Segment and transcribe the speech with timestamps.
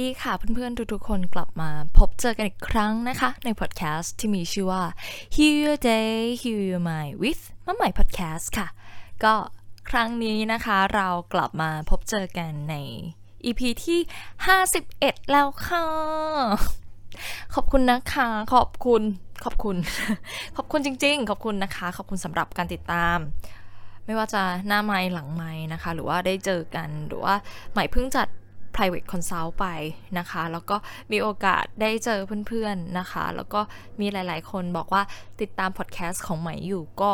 [0.00, 4.82] ดีค่ะเพื่อนๆทุกๆคนกลับมาพบเจอกันอีกครั้งนะคะ ในพอดแคสต์ที่มีชื่อว่า
[5.34, 8.68] Heal Your Day Heal Your Mind with มะใหม่ Podcast ค่ะ
[9.24, 9.34] ก็
[9.90, 12.74] ครั้งนี้นะคะเรากลับมาพบเจอกันใน
[13.44, 14.00] EP ที่
[14.64, 15.86] 51 แล้วค่ะ
[17.54, 19.02] ขอบคุณนะคะ ขอบคุณ
[19.44, 19.76] ขอบคุณ
[20.56, 23.18] ขอบคุณจริง ๆ ขอบคุณนะคะ ขอบคุณสำหรับการติดตาม
[24.04, 27.34] ไม่ว่าจะหน้าไม้หลังไม้นะคะ หรือว่าได้เจอกันหรือว่า
[27.72, 28.28] ใหม่เพิ่งจัด
[28.76, 29.66] private consult ไป
[30.18, 30.76] นะคะ แล้วก็
[31.12, 33.60] มีโอกาสได้เจอเพื่อนๆนะคะ แล้วก็
[34.00, 35.02] มีหลายๆ คนบอกว่า
[35.40, 37.12] ติดตามพอดแคสต์ของใหม่อยู่ก็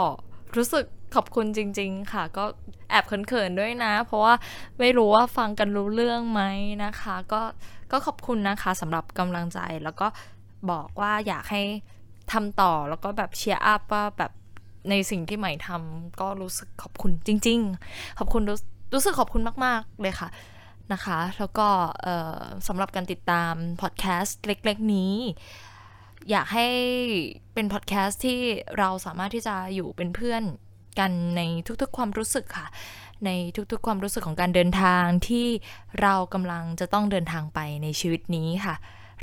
[0.57, 2.45] รู้สึกขอบคุณจริง ๆ ค่ะ ก็
[2.91, 4.35] แอบเขินๆด้วยนะ เพราะว่า
[4.79, 6.43] ไม่รู้ว่าฟังกันรู้เรื่องไหม
[6.85, 7.43] นะคะ ก็
[7.93, 10.07] ก็ขอบคุณนะคะสำหรับกำลังใจแล้วก็
[10.71, 11.63] บอกว่าอยากให้
[12.33, 14.33] ทำต่อแล้วก็แบบเชียร์อัพว่าแบบ
[14.91, 18.59] ในสิ่งที่ใหม่ทำก็รู้สึกขอบคุณจริง ๆ ขอบคุณรู้
[18.95, 20.29] รู้สึกขอบคุณมาก ๆ เลยค่ะ
[20.93, 21.69] นะคะ แล้วก็
[22.67, 25.15] สำหรับการติดตามพอดแคสต์เล็ก ๆ นี้
[26.31, 26.69] อยากให้
[27.55, 28.41] เป็นพอดแคสต์ที่
[28.79, 30.43] เราสามารถที่จะอยู่เป็นเพื่อน
[30.99, 31.43] กันใน
[31.83, 32.67] ทุกๆความรู้สึกค่ะ
[33.27, 33.31] ใน
[33.73, 35.47] ทุกๆความรู้สึกของการเดินทางที่
[36.01, 38.75] เรากำลังจะต้องเดินทางไปในชีวิตนี้ค่ะ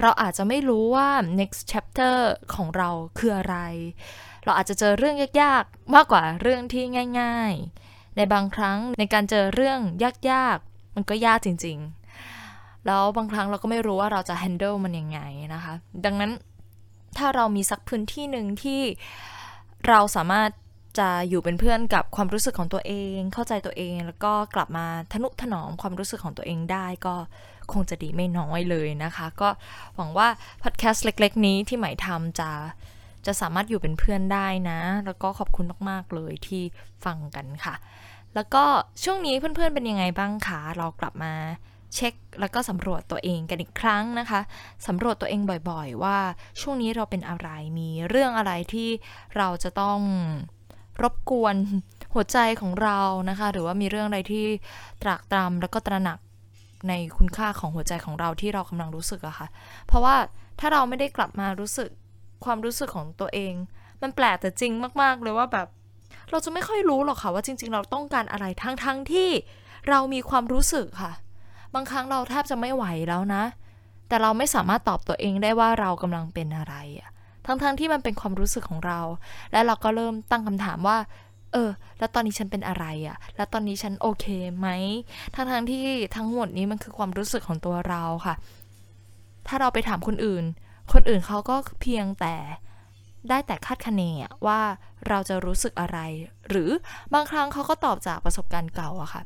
[0.02, 2.16] เราอาจจะไม่รู้ว่า next chapter
[2.56, 3.58] ของเราคืออะไร
[4.44, 6.84] เราอาจจะเจอเรื่องยากๆ มากกว่าเรื่องที่
[7.20, 7.54] ง่าย
[7.86, 9.80] ๆ ในบางครั้งในการเจอเรื่อง
[10.32, 10.69] ยากๆ
[11.00, 11.78] มันก็ยากจริง
[12.32, 15.20] ๆ แล้วบางครั้งเราก็ไม่รู้ว่าเราจะ handle มันยังไง
[15.54, 15.74] นะคะ
[16.06, 16.32] ดังนั้น
[17.18, 18.82] ถ้าเรามีสักพื้นที่หนึ่งที่
[19.88, 20.50] เราสามารถ
[21.00, 27.16] จะอยู่เป็นเพื่อนกับความรู้สึกของตัวเอง เข้าใจตัวเอง แล้วก็กลับมาทนุถนอมความรู้สึกของตัวเองได้ก็
[27.72, 29.50] คงจะดีไม่น้อยเลยนะคะ ก็
[29.96, 30.28] หวังว่า
[30.64, 32.52] พอดแคสต์เล็ก ๆ นี้ที่ใหม่ทำจะ
[33.26, 36.64] จะสามารถอยู่เป็นเพื่อนได้นะ แล้วก็ขอบคุณมาก ๆ เลยที่
[37.06, 37.76] ฟังกันค่ะ
[38.36, 38.64] แล้วก็
[39.04, 41.34] ช่วงนี้เพื่อนๆเป็นยังไงบ้างคะเรากลับมา
[41.96, 44.42] เช็คแล้วก็สำรวจตัวเองกันอีกครั้งนะคะ
[44.88, 46.18] สำรวจตัวเองบ่อยๆ ว่า
[46.62, 48.90] ช่วงนี้เราเป็นอะไรมีเรื่องอะไรที่
[49.38, 50.00] เราจะต้อง
[51.04, 51.56] รบกวน
[52.14, 54.46] หัวใจของเรานะคะ หรือว่ามีเรื่องอะไรที่
[55.02, 56.20] ตรากตรำแล้วก็ตระหนัก
[56.90, 59.48] ในคุณค่าของหัวใจของเราที่เรากำลังรู้สึกอะคะ่ะ
[59.88, 60.16] เพราะว่า
[60.60, 61.90] ถ้าเราไม่ได้กลับมารู้สึก
[62.46, 63.54] ความรู้สึกของตัวเอง
[64.02, 65.68] มันแปลกแต่จริงมาก ๆ เลยว่าแบบ
[66.32, 69.30] เราจะไม่ค่อยรู้หรอกค่ะว่าจริง ๆ เราต้องการอะไรทั้งๆทที่
[69.90, 71.14] เรามีความรู้สึกค่ะ
[71.74, 73.44] บางครั้งเราแทบจะไม่ไหวแล้วนะ
[74.08, 77.10] แต่เราไม่สามารถตอบตัวเองได้ว่าเรากำลังเป็นอะไรอะ
[77.46, 79.00] ทั้งๆทที่มันเป็นความรู้สึกของเรา
[79.52, 80.98] และเราก็เริ่มตั้งคำถามว่า
[81.54, 81.70] เออ
[82.00, 84.26] แล้วตอนนี้ฉันเป็นอะไรอะแล้วตอนนี้ฉันโอเค
[84.58, 84.68] ไหม
[85.36, 85.86] ทั้งๆทที่
[86.16, 88.36] ทั้งหมดนี้มันคือความรู้สึกของตัวเราค่ะ
[89.48, 90.44] ถ้าเราไปถามคนอื่น
[90.94, 92.36] คนอื่นเขาก็เพียงแต่
[93.30, 94.02] ได้แต่คาดคะเน
[94.48, 94.60] ว่า
[95.08, 95.98] เราจะรู้สึกอะไร
[96.50, 96.70] หรือ
[97.14, 99.22] บางครั้งเขาก็ตอบจากประสบการณ์เก่าอะค่ะ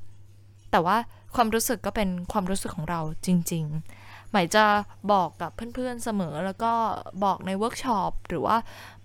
[0.71, 0.97] แต่ว่า
[1.35, 3.65] ความรู้สึกก็เป็นความรู้สึกของเราจริง
[3.99, 4.65] ๆ หมายจะ
[5.11, 6.73] บอกกับเพื่อนๆเสมอแล้วก็
[7.23, 8.57] บอกในเวิร์กช็อปหรือว่า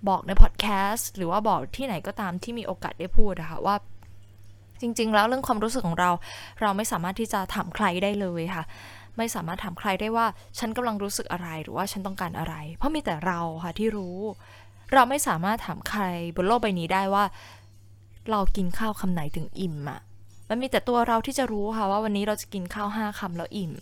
[0.09, 3.77] บอกในพอดแคสต์หรือว่าบอกที่ไหนก็ตามที่มีโอกาสได้พูดนะคะว่า
[4.81, 6.11] จริง ๆ แล้วเรื่องความรู้สึกของเรา
[6.61, 8.65] เราไม่สามารถที่จะถามใครได้เลยค่ะ
[9.17, 10.27] ไม่สามารถถามใครได้ว่า
[10.59, 14.19] ฉันกำลังรู้สึกอะไรหรือว่าฉันต้องการอะไร เพราะมีแต่เราค่ะที่รู้
[14.95, 16.03] เราไม่สามารถถามใคร
[16.37, 17.25] บนโลกใบนี้ได้ว่า
[18.31, 20.01] เรากินข้าวคำไหนถึงอิ่มอะ
[20.49, 23.73] มันมีแต่ตัวเราที่จะรู้ค่ะว่าวันนี้เราจะกินข้าวห้าคำแล้วอิ่ม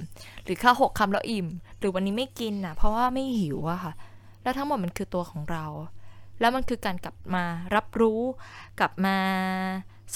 [0.45, 1.47] หรือข้าวหกคำแล้วอิ่ม
[1.78, 3.93] หรือวันนี้ไม่กินนะเพราะว่าไม่หิวอะค่ะ
[4.43, 5.66] แล้วทั้งหมดมันคือตัวของเรา
[6.41, 8.21] แล้วมันคือการกลับมารับรู้
[8.78, 9.16] กลับมา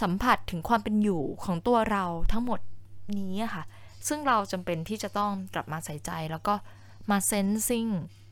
[0.00, 2.61] สัมผัสถึงความเป็นอยู่ของตัวเราทั้งหมด
[3.19, 3.65] นี้ค่ะ
[4.09, 6.55] ซึ่งเราจำเป็นที่จะต้องกลับมาใส่ใจแล้วก็
[7.11, 7.87] มาเซนซิ่ง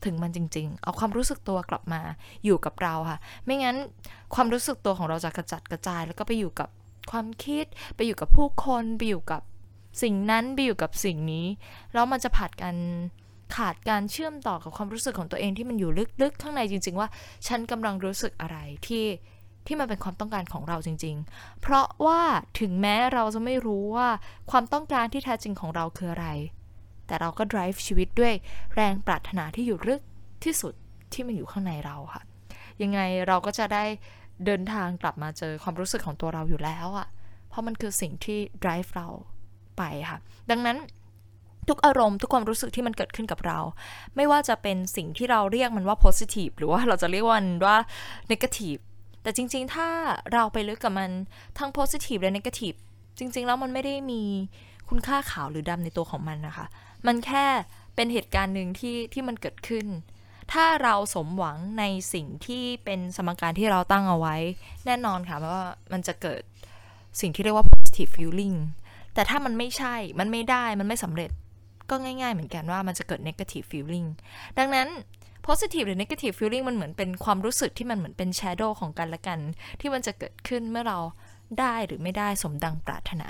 [0.05, 2.01] ถึงมันจริง ๆ เอาความรู้สึกตัวกลับมา
[2.45, 3.77] อยู่กับเราค่ะ ไม่งั้น
[4.35, 6.69] ความรู้สึกตัวของเราจะกระจัดกระจาย แล้วก็ไปอยู่กับ
[7.11, 7.65] ความคิด
[7.97, 9.43] ไปอยู่กับผู้คนไปอยู่กับ
[10.03, 11.47] สิ่งนั้นไปอยู่กับสิ่งนี้
[11.95, 12.75] แล้วมันจะผัดกัน
[13.57, 15.91] ขาดการเชื่อมต่อกับความรู้สึกของตัวเองที่มันอยู่
[16.23, 17.09] ลึกๆข้างในจริง ๆ ว่า
[17.47, 18.57] ฉันกำลังรู้สึกอะไร
[18.87, 19.07] ที่
[19.67, 22.21] ที่มันเป็นความต้องการของเราจริง ๆ เพราะว่า
[22.61, 24.09] ถึงแม้เราจะไม่รู้ว่า
[24.51, 26.29] ความต้องการที่แท้จริงของเราคืออะไร
[27.09, 28.35] แต่เราก็ drive ชีวิตด้วย
[28.75, 30.03] แรงปรารถนาที่อยู่ลึก
[30.45, 30.75] ที่สุด
[31.13, 32.23] ที่มันอยู่ข้างในเราค่ะ
[32.83, 33.85] ยังไงเราก็จะได้
[34.45, 37.09] เดินทางกลับมาเจอความรู้สึกของตัวเราอยู่แล้วอะ่ะ
[37.49, 39.09] เพราะมันคือสิ่งที่ drive เรา
[39.79, 40.19] ไปค่ะ
[40.51, 40.79] ดังนั้น
[41.69, 43.59] ทุกอารมณ์ทุกความรู้สึกที่มันเกิดขึ้นกับเรา
[44.17, 47.77] ไม่ว่าจะเป็นสิ่งที่เราเรียกมันว่า positive หรือว่าเราจะเรียกมันว่า
[48.31, 48.81] negative
[49.23, 49.89] แต่จริง ๆ ถ้า
[50.33, 51.11] เราไปลึกกับมัน
[51.59, 52.77] ทั้ง positive และ negative
[53.19, 54.23] จริง ๆ แล้วมันไม่ได้มี
[54.89, 56.67] คุณค่าขาวหรือดำในตัวของมันนะคะ
[57.07, 57.47] มันแค่
[57.95, 59.87] เป็นเหตุการณ์หนึ่งที่ที่มันเกิดขึ้น
[60.53, 64.37] ถ้าเราสมหวังในสิ่งที่เป็นสมการที่เราตั้งเอาไว้
[64.87, 66.43] แน่นอนค่ะว่ามันจะเกิด
[67.21, 68.57] สิ่งที่เรียกว่า positive feeling
[69.15, 71.31] แต่ถ้ามันไม่ใช่ มันไม่ได้ มันไม่สำเร็จ
[71.91, 74.09] ก็ง่าย ๆ เหมือนกันว่ามันจะเกิด negative feeling
[74.59, 74.89] ดังนั้น
[75.47, 79.39] positive หรือ negative feeling มันเหมือนเป็นความรู้สึกที่มันเหมือนเป็น shadow ของกันและกัน
[79.81, 80.99] ที่มันจะเกิดขึ้นเมื่อเรา
[81.61, 83.29] ได้หรือไม่ได้สมดังปรารถนา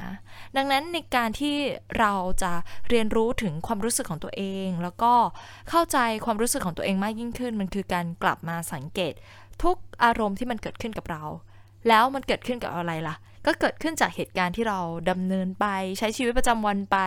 [0.57, 1.57] ดังนั้นในการที่
[1.99, 2.13] เรา
[2.43, 2.53] จะ
[2.89, 5.13] เรียนรู้ถึงความรู้สึกของตัวเอง แล้วก็
[5.71, 9.13] เข้าใจความรู้สึกของตัวเองมากยิ่งขึ้น มันคือการกลับมาสังเกต
[9.63, 11.25] ทุกอารมณ์ที่มันเกิดขึ้นกับเรา
[11.89, 13.17] แล้วมันเกิดขึ้นกับอะไรล่ะ
[13.47, 14.79] ก็เกิดขึ้นจากเหตุการณ์ที่เรา
[15.11, 15.67] ดำเนินไป
[15.99, 16.99] ใช้ชีวิตประจำวันไป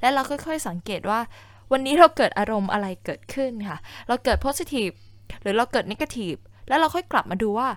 [0.00, 1.20] และเราค่อยๆสังเกตว่า
[1.72, 3.78] วันนี้เราเกิดอารมณ์อะไรเกิดขึ้นค่ะ
[4.08, 4.94] เราเกิด positive
[5.42, 7.68] หรือเราเกิด negative แล้วเราค่อยกลับมาดูว่า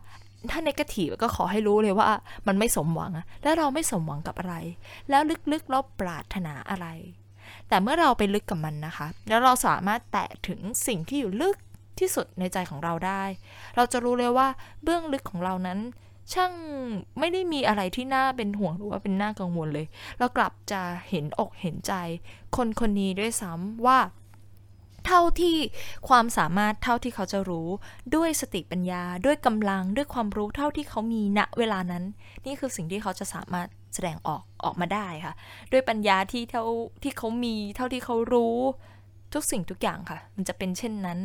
[0.52, 2.08] ถ้าเนกาทีฟก็ขอให้รู้เลยว่า
[2.48, 3.12] มันไม่สมหวัง
[3.44, 4.56] แล้วเราไม่สมหวังกับอะไร
[5.10, 5.22] แล้ว
[5.52, 6.88] ลึกๆเราปรารถนาอะไร
[7.68, 11.58] แต่เมื่อเราไปลึกกับมันนะคะ แล้วเราสามารถแตะถึงสิ่งที่อยู่ลึก
[12.00, 13.24] ที่สุดในใจของเราได้
[13.76, 14.48] เราจะรู้เลยว่า
[14.84, 15.80] เบื้องลึกของเรานั้น
[16.34, 16.54] ช่าง
[17.20, 19.88] ไม่ได้มีอะไรที่น่าเป็นห่วงหรือว่าเป็นน่ากังวลเลย
[20.18, 21.94] เรากลับจะเห็นอกเห็นใจ
[22.56, 23.98] คนคนนี้ด้วยซ้ำว่า
[25.08, 25.58] เท่าที่
[26.10, 27.70] ความสามารถเท่าที่เขาจะรู้
[28.16, 32.04] ด้วยสติปัญญาด้วยกำลังด้วยความรู้เท่าที่เขามีณเวลานั้น
[32.46, 35.34] นี่คือสิ่งที่เขาจะสามารถแสดงออกออกมาได้ค่ะ
[35.72, 36.64] ด้วยปัญญาที่เท่า
[37.04, 38.58] ที่เขามี เท่าที่เขารู้
[39.34, 41.20] ทุกสิ่งทุกอย่างค่ะ มันจะเป็นเช่นนั้น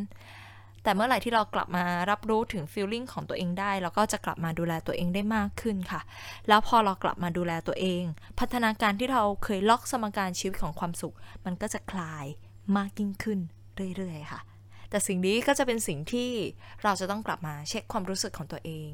[0.82, 6.00] แต่เมื่อไหร่ที่เรากลับมารับรู้ถึงฟีลลิ่งของตัวเองได้เราก็จะกลับมาดูแลตัวเองได้มากขึ้นค่ะ
[6.48, 8.02] แล้วพอเรากลับมาดูแลตัวเอง
[8.38, 12.24] พัฒนาการที่เราเคยล็อกสมการชีวิตของความสุข มันก็จะคลาย
[12.76, 13.38] มากยิ่งขึ้น
[13.96, 14.40] เรื่อยๆค่ะ
[14.90, 16.30] แต่สิ่งนี้ก็จะเป็นสิ่งที่
[16.82, 18.88] เราจะต้องกลับมาเช็คความรู้สึกของตัวเอง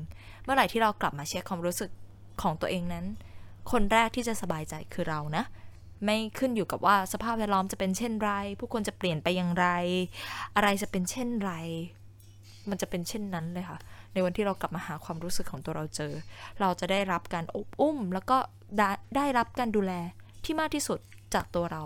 [0.44, 1.90] เมื่อไหร่ที่เรากลับมาเช็คความรู้สึก
[2.42, 3.06] ของตัวเองนั้น
[3.72, 5.44] คนแรกที่จะสบายใจคือเรานะ
[6.04, 8.30] ไม่ขึ้นอยู่กับว่าสภาพแวดล้อมจะเป็นเช่นไร
[8.60, 9.66] ผู้คนจะเปลี่ยนไปอย่างไร
[10.56, 11.52] อะไรจะเป็นเช่นไร
[12.70, 13.78] มันจะเป็นเช่นนั้นเลยค่ะ
[14.12, 16.12] ในวันที่เรากลับมาหาความรู้สึกของตัวเราเจอ
[16.60, 18.38] เราจะได้รับการอบอุ้ม แล้วก็
[19.16, 19.92] ได้รับการดูแล
[20.44, 20.98] ที่มากที่สุด
[21.34, 21.82] จากตัวเรา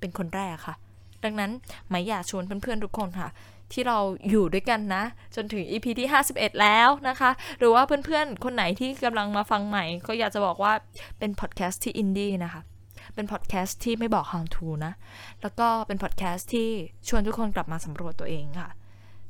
[0.00, 0.74] เป็นคนแรกค่ะ
[1.24, 1.50] ดังนั้น
[1.90, 3.28] ใหม่อยากชวนเพื่อนๆทุกคนค่ะ
[3.72, 3.98] ที่เรา
[4.30, 5.02] อยู่ด้วยกันนะ
[5.36, 10.72] จนถึง EP ที่ 51 แล้วนะคะ หรือว่าเพื่อนๆ คนไหนที่กำลังมาฟังใหม่ ก็อยากจะบอกว่า
[11.18, 12.62] เป็นพอดแคสต์ที่อินดี้นะคะ
[13.14, 14.92] เป็นพอดแคสต์ที่ไม่บอก how to นะ
[15.42, 16.68] แล้วก็เป็นพอดแคสต์ที่
[17.08, 18.68] ชวนทุกคนกลับมาสำรวจตัวเองค่ะ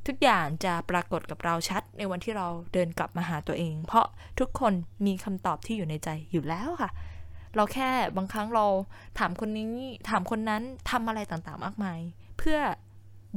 [0.06, 4.06] ทุกอย่างจะปรากฏกับเราชัดในวันที่เราเดินกลับมาหาตัวเอง เพราะ
[4.40, 4.72] ทุกคน
[5.06, 6.90] มีคำตอบที่อยู่ในใจอยู่แล้วค่ะ
[7.56, 8.66] เราแค่บางครั้งเรา
[9.18, 9.72] ถามคนนี้
[10.08, 12.00] ถามคนนั้นทำอะไรต่างๆ มากมาย
[12.38, 12.58] เพื่อ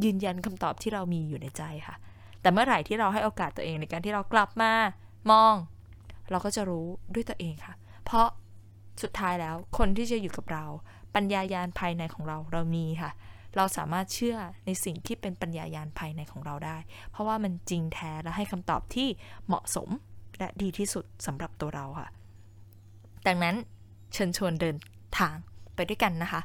[0.03, 1.95] ยืนยันคำตอบที่เรามีอยู่ในใจค่ะ
[2.41, 4.71] แต่เมื่อไหร่ที่เราให้โอกาสตัวเองในการที่เรากลับมา
[5.31, 5.53] มอง
[6.31, 7.73] เราก็จะรู้ด้วยตัวเองค่ะ
[8.05, 8.27] เพราะ
[9.01, 10.65] สุดท้ายแล้วคนที่จะอยู่กับเรา
[11.15, 13.11] ปัญญายาณภายในของเราเรามีค่ะ
[13.55, 16.77] เราสามารถเชื่อในสิ่งที่เป็นปัญญายาณภายในของเราได้
[17.11, 19.07] เพราะว่ามันจริงแท้และให้คำตอบที่
[19.47, 19.89] เหมาะสม
[20.37, 22.07] และดีที่สุดสำหรับตัวเราค่ะ
[23.27, 23.55] ดังนั้น
[24.13, 24.75] เชิญชวนเดิน
[25.19, 25.35] ทาง
[25.75, 26.41] ไปด้วยกันนะคะ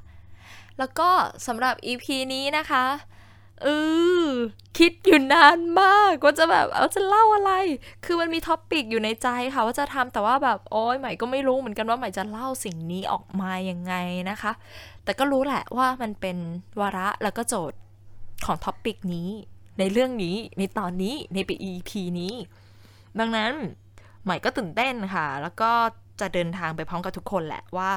[0.79, 1.11] แล้วก็
[1.47, 2.05] สำหรับ EP
[2.35, 2.85] นี้นะคะ
[3.63, 3.67] เอ
[4.25, 4.29] อ
[4.79, 7.53] คิดอยู่นานมากว่าจะแบบเอาจะเล่าอะไร
[8.05, 13.95] คือมันมี topic อยู่ในใจค่ะว่าจะทำแต่ว่าแบบโอ้ยใหม่ก็ไม่รู้เหมือนกันว่าใหม่จะเล่าสิ่งนี้ออกมายังไง
[14.31, 14.53] นะคะ
[15.05, 16.37] แต่ก็รู้แหละว่ามันเป็น
[16.81, 17.79] วาระแล้วก็โจทย์
[18.47, 19.29] ของท็อปปิกนี้
[19.79, 21.91] ในเรื่องนี้ในตอนนี้ในปี EP
[22.21, 22.35] นี้
[23.19, 23.53] ดังนั้น
[24.25, 25.71] ใหม่ก็ตื่นเต้นค่ะ แล้วก็
[26.23, 27.91] จะเดินทางไปพร้อมกับทุกคนแหละว่า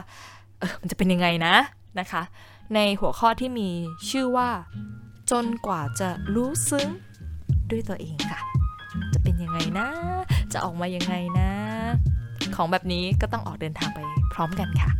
[0.59, 1.55] เออมันจะเป็นยังไงนะ
[1.99, 2.21] นะคะ
[2.75, 3.69] ในหัวข้อที่มี
[4.09, 4.49] ชื่อว่า
[5.31, 6.87] จนกว่าจะรู้ซึ้ง
[7.71, 8.39] ด้วยตัวเองค่ะ
[9.13, 9.87] จะเป็นยังไงนะ
[10.53, 11.49] จะออกมายังไงนะ
[12.55, 13.99] ของแบบนี้ก็ต้องออกเดินทางไป
[14.33, 14.91] พร้อมกันค่ะ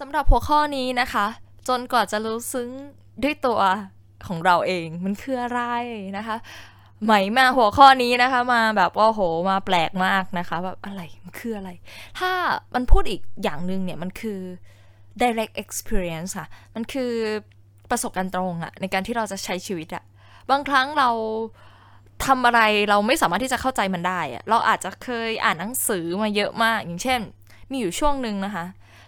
[0.00, 1.26] สำหรับหัวข้อนี้นะคะ
[1.68, 2.70] จนกว่าจะรู้ซึ้ง
[3.22, 3.60] ด้วยตัว
[4.26, 5.60] ของเราเองมันคืออะไร
[6.16, 6.36] นะคะ
[7.04, 9.20] ไหมมาหัวข้อนี้นะคะ มาแบบว่าโห
[9.50, 11.70] มาแปลกมากนะคะแบบอะไรมันคืออะไร
[12.18, 12.30] ถ้า
[12.74, 14.40] มันพูดอีกอย่างหนึ่งเนี่ยมันคือ
[15.22, 17.12] direct experience ค่ะ มันคือ
[17.90, 20.04] ประสบการณ์ตรงอะในการที่เราจะใช้ชีวิตอะ
[20.50, 21.10] บางครั้งเรา
[22.26, 27.20] ทำอะไรเราไม่สามารถที่จะเข้าใจมันได้อะเราอาจจะเคยอ่านหนังสือมาเยอะมาก อย่างเช่น
[27.70, 28.64] มีอยู่ช่วงหนึ่งนะคะ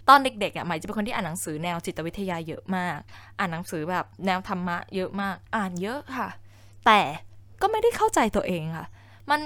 [0.08, 2.98] ตอนเด็กๆอะใหม่จะเป็นคนที่อ่านหนังสือแนวจิตวิทยาเยอะมาก
[3.38, 6.28] อ่านหนังสือแบบแนวธรรมะเยอะมาก อ่านเยอะค่ะ
[6.86, 7.00] แต่
[7.60, 8.86] ก็ไม่ได้เข้าใจตัวเองค่ะ
[9.30, 9.42] มัน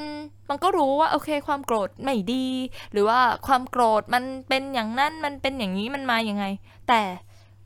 [0.49, 2.47] มันก็รู้ว่าโอเค ความโกรธไม่ดี
[2.93, 6.45] หรือว่าความโกรธมันเป็นอย่างนั้นมันเป็นอย่างนี้มันมาอย่างไง
[6.89, 7.03] แต่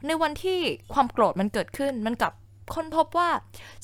[0.07, 0.59] ในวันที่
[0.95, 2.33] ความโกรธมันเกิดขึ้นมันกลับ
[2.75, 3.31] ค้นพบว่า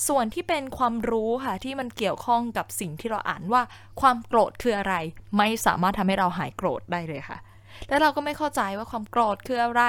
[0.09, 3.63] ส่วนที่เป็นความรู้ค่ะที่มันเกี่ยวข้องกับสิ่งที่เราอ่านว่า
[4.01, 4.95] ความโกรธคืออะไร
[5.37, 7.39] ไม่สามารถทำให้เราหายโกรธได้เลยค่ะ
[7.89, 9.83] แล้วเราก็ไม่เข้าใจว่าความโกรธคืออะไร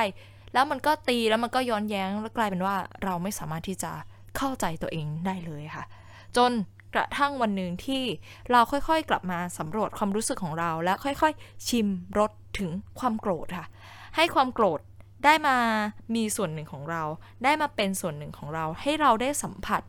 [0.53, 3.91] แล้วมันก็ตีแล้วมันก็ย้อนแย้งแล้วกลายเป็นว่าเราไม่สามารถที่จะ
[4.37, 5.83] เข้าใจตัวเองได้เลยค่ะ
[6.37, 6.51] จน
[6.95, 8.03] กระทั่งวันหนึ่งที่
[8.51, 13.67] เราค่อยๆ กลับมาสำรวจความรู้สึกของเรา และค่อยๆ ชิมรสถึงความโกรธค่ะ
[14.15, 14.79] ให้ความโกรธ
[15.25, 15.57] ได้มา
[16.15, 17.03] มีส่วนหนึ่งของเรา
[17.43, 19.81] ได้มาเป็นส่วนหนึ่งของเรา ให้เราได้สัมผัส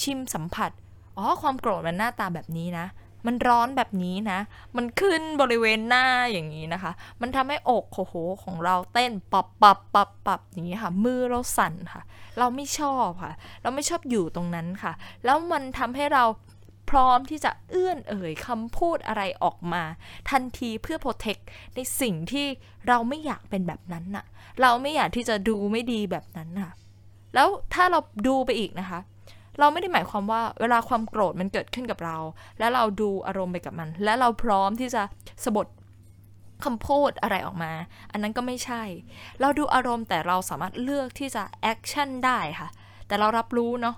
[0.00, 0.70] ชิมสัมผัส
[1.16, 2.86] อ๋อความโกรธมันหน้าตาแบบนี้นะ
[3.26, 4.38] มันร้อนแบบนี้นะ
[4.76, 12.02] มันขึ้นบริเวณหน้าอย่างนี้นะคะ มันทำให้อกโโหของเราเต้นปับปับปับปับอย่างนี้ค่ะ มือเราสั่นค่ะ
[12.38, 14.92] เราไม่ชอบค่ะ เราไม่ชอบอยู่ตรงนั้นค่ะ
[15.24, 16.24] แล้วมันทำให้เรา
[16.90, 19.82] พร้อมที่จะเอื้อนเอ่ยคำพูดอะไรออกมา
[20.30, 21.36] ทันทีเพื่อโปรเทค
[21.74, 22.46] ในสิ่งที่
[22.88, 24.24] เราไม่อยากเป็นแบบนั้นน่ะ
[24.62, 26.72] เราไม่อยากที่จะดูไม่ดีแบบนั้นน่ะ
[27.34, 29.00] แล้วถ้าเราดูไปอีกนะคะ
[29.60, 32.16] เราไม่ได้หมายความว่าเวลาความโกรธมันเกิดขึ้นกับเรา
[32.58, 35.02] แล้วเราดูอารมณ์ไปกับมัน และเราพร้อมที่จะ
[35.44, 35.66] สะบด
[36.64, 37.72] คำพูดอะไรออกมา
[38.10, 38.82] อันนั้นก็ไม่ใช่
[39.40, 42.68] เราดูอารมณ์แต่เราสามารถเลือกที่จะแอคชั่นได้ค่ะ
[43.06, 43.96] แต่เรารับรู้เนาะ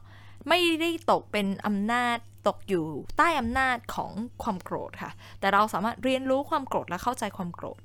[0.49, 2.17] ไม่ได้ตกเป็นอำนาจ
[2.49, 7.81] ตกอยู่ใต้อำนาจของความโกรธค่ะ แต่เราสามารถเรียนรู้ความโกรธและเข้าใจความโกรธ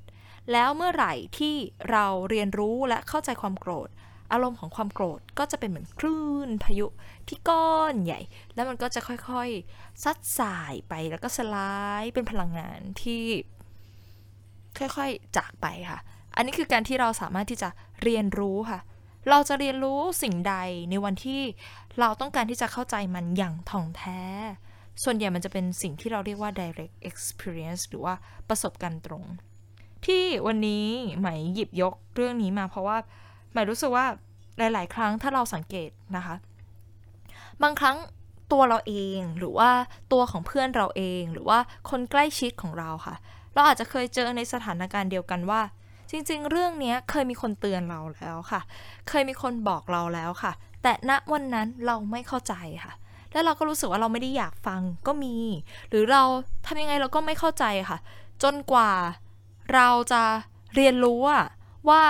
[0.52, 1.54] แล้วเมื่อไหร่ที่
[1.90, 3.88] เราเรียนรู้และเข้าใจความโกรธ
[4.32, 6.86] อารมณ์ของความโกรธก็จะเป็นเหมือนคลื่นพายุ
[7.28, 8.20] ที่ก้อนใหญ่
[8.54, 13.24] แล้วมันก็จะค่อยๆ ซัดสายไปแล้วก็สลายเป็นพลังงานที่
[14.78, 16.00] ค่อยๆ จากไปค่ะ
[16.36, 17.68] อันนี้คือการที่เราสามารถที่จะ
[18.02, 18.80] เรียนรู้ค่ะ
[19.30, 20.54] เราจะเรียนรู้สิ่งใด
[20.90, 21.42] ในวันที่
[22.00, 24.20] เราต้องการที่จะเข้าใจมันอย่างท่องแท้
[25.02, 28.14] ส่วนใหญ่มันจะเป็นสิ่งที่เราเรียกว่า direct experience หรือว่า
[28.48, 29.24] ประสบการณ์ตรง
[30.06, 30.86] ที่วันนี้
[31.18, 32.98] ใหมหยิบยกเรื่องนี้มาเพราะว่า
[33.54, 34.06] หม่รู้สึกว่า
[34.58, 36.34] หลาย ๆ ครั้งถ้าเราสังเกตนะคะ
[37.62, 37.96] บางครั้ง
[38.52, 39.70] ตัวเราเองหรือว่า
[40.12, 41.58] ตัวของเพื่อนเราเอง หรือว่า
[41.90, 43.14] คนใกล้ชิดของเราค่ะ
[43.54, 45.60] เราอาจจะเคยเจอในสถานการณ์เดียวกันว่า
[46.10, 48.60] จริง ๆ เรื่องนี้เคยมีคนเตือนเราแล้วค่ะ
[49.08, 50.52] เคยมีคนบอกเราแล้วค่ะ
[50.82, 52.92] แต่ณวันนั้นเราไม่เข้าใจค่ะ
[53.32, 55.36] แล้วเราก็รู้สึกว่าเราไม่ได้อยากฟังก็มี
[55.88, 56.22] หรือเรา
[56.66, 57.98] ทำยังไงเราก็ไม่เข้าใจค่ะ
[58.42, 58.90] จนกว่า
[59.74, 60.22] เราจะ
[60.74, 61.18] เรียนรู้
[61.88, 62.02] ว่า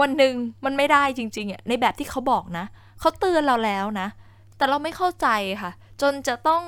[0.00, 0.34] วันหนึ่ง
[0.64, 2.64] มันไม่ได้จริงๆอะในแบบที่เขาบอกนะ
[3.00, 4.08] เขาเตือนเราแล้วนะ
[4.56, 5.28] แต่เราไม่เข้าใจ
[5.62, 5.72] ค่ะ
[6.02, 6.62] จนจะต้อง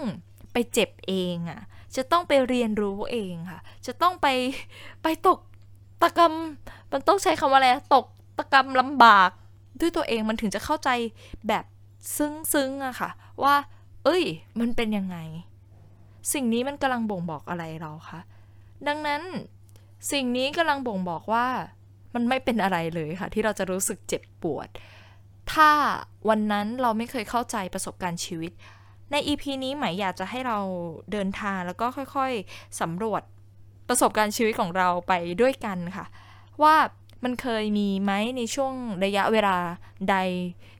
[0.53, 1.61] ไปเจ็บเองอะ
[1.97, 4.27] จะต้องไปเรียนรู้เองค่ะ จะต้องไป
[5.03, 5.39] ไปตก
[6.03, 6.33] ตะกรรม
[6.93, 8.07] มันต้องใช้คำว่าอะไรตก
[8.39, 9.31] ตะกรรมลำบาก
[9.81, 10.91] ด้วยตัวเองมันถึงจะเข้าใจ
[11.49, 11.65] แบบ
[12.17, 13.11] ซึ้งๆอะค่ะ
[13.43, 13.55] ว่า
[14.05, 14.25] เอ้ย
[14.61, 15.17] มันเป็นยังไง
[16.33, 18.21] สิ่งนี้มันกำลังบ่งบอกอะไรเราคะ
[18.89, 19.23] ดังนั้น
[20.13, 21.47] สิ่งนี้กำลังบ่งบอกว่า
[22.15, 24.69] มันไม่เป็นอะไรเลยค่ะ ที่เราจะรู้สึกเจ็บปวด
[25.53, 25.71] ถ้า
[26.29, 28.53] วันนั้นเราไม่เคยเข้าใจประสบการณ์ชีวิต
[29.13, 30.59] ใน EP นี้หมายอยากจะให้เรา
[31.13, 33.23] เดินทางแล้วก็ค่อยๆสำรวจ
[33.89, 36.07] ประสบการณ์ชีวิตของเราไปด้วยกันค่ะ
[36.63, 36.75] ว่า
[37.25, 38.73] มันเคยมีไหมในช่วง
[39.05, 39.57] ระยะเวลา
[40.11, 40.17] ใด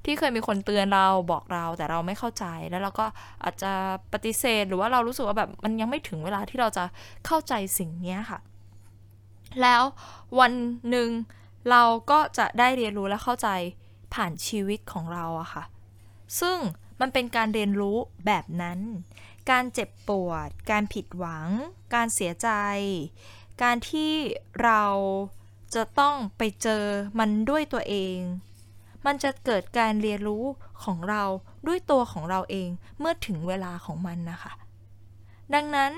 [0.05, 3.07] ที่เคยมีคนเตือนเราบอกเราแต่เราไม่เข้าใจแล้วเราก็
[3.45, 3.73] อาจจะ
[4.13, 6.85] ปฏิเสธหรือว่าเรารู้สึกว่าแบบมันยังไม่ถึงเวลาที่เราจะ
[7.27, 8.41] เข้าใจสิ่งนี้ค่ะ
[9.63, 9.83] แล้ว
[10.39, 10.53] วัน
[10.91, 11.11] หนึ่ง
[11.71, 13.49] เราก็จะได้เรียนรู้และเข้าใจ
[14.15, 15.65] ผ่านชีวิตของเราอะค่ะ
[16.41, 16.59] ซึ่ง
[17.01, 18.79] มันเป็นการเรียนรู้แบบนั้น
[19.51, 21.49] การเจ็บปวด การผิดหวัง
[21.95, 22.49] การเสียใจ
[23.63, 24.13] การที่
[24.63, 24.85] เรา
[25.75, 26.85] จะต้องไปเจอ
[27.19, 28.19] มันด้วยตัวเอง
[29.07, 30.45] มันจะเกิดการเรียนรู้
[30.85, 31.23] ของเรา
[31.67, 34.53] ด้วยตัวของเราเองเมื่อถึงเวลาของมันนะคะ
[35.55, 35.93] ดังนั้น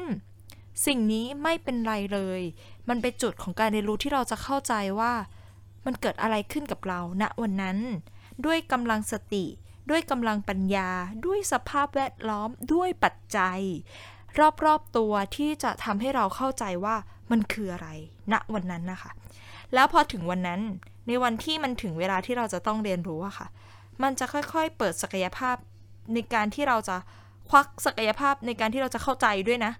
[0.86, 2.40] สิ่งนี้ไม่เป็นไรเลย
[2.88, 5.12] มันเป็นจุดของการเรียนรู้ที่เราจะเข้าใจว่า
[5.86, 7.78] มันเกิดอะไรขึ้นกับเราณวันนั้น
[8.46, 9.44] ด้วยกำลังสติ
[9.90, 10.90] ด้วยกำลังปัญญา
[11.26, 13.60] ด้วยสภาพแวดล้อม ด้วยปัจจัย
[14.64, 16.96] รอบๆตัวที่จะทำให้เราเข้าใจว่า
[17.30, 17.88] มันคืออะไร
[18.32, 19.10] ณวันนั้นนะคะ
[19.74, 20.60] แล้วพอถึงวันนั้น
[21.06, 23.46] ในวันที่มันถึงเวลาที่เราจะต้องเรียนรู้อะค่ะ
[24.02, 25.56] มันจะค่อยๆ เปิดศักยภาพ
[26.14, 26.96] ในการที่เราจะ
[27.50, 29.72] ควักศักยภาพในการที่เราจะเข้าใจด้วยนะ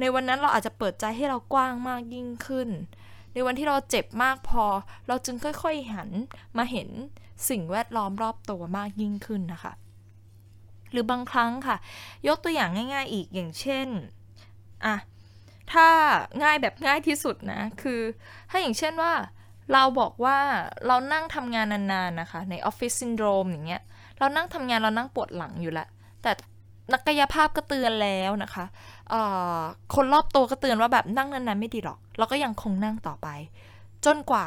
[0.00, 2.68] ในวันนั้นเราอาจจะเปิดใจให้เรากว้างมากยิ่งขึ้น
[3.32, 4.64] ในวันที่เราเจ็บมากพอ
[5.08, 6.10] เราจึงค่อยๆหัน
[6.58, 6.88] มาเห็น
[7.48, 9.72] สิ่งแวดล้อมรอบตัวมากยิ่งขึ้นนะคะ
[10.92, 11.76] หรือบางครั้งค่ะ
[12.28, 13.88] ยกตัวอย่างง่าย ๆ อีกอย่างเช่น
[14.86, 14.96] อะ
[15.72, 15.88] ถ้า
[16.42, 18.00] ง่ายแบบง่ายที่สุดนะ คือ
[18.50, 19.12] ถ้าอย่างเช่นว่า
[19.72, 20.38] เราบอกว่า
[20.86, 23.82] เรานั่งทำงานนานๆนะคะ ในออฟฟิศซินโดรมอย่างเงี้ย
[24.18, 25.88] เรานั่งทำงานเรานั่งปวดหลังอยู่ล้ว
[26.22, 26.32] แต่
[26.92, 28.64] นักกายภาพก็เตือนแล้วนะคะ
[29.94, 33.28] คนรอบตัวก็เตือนว่าแบบนั่งนานๆไม่ดีหรอก เราก็ยังคงนั่งต่อไป
[34.04, 34.46] จนกว่า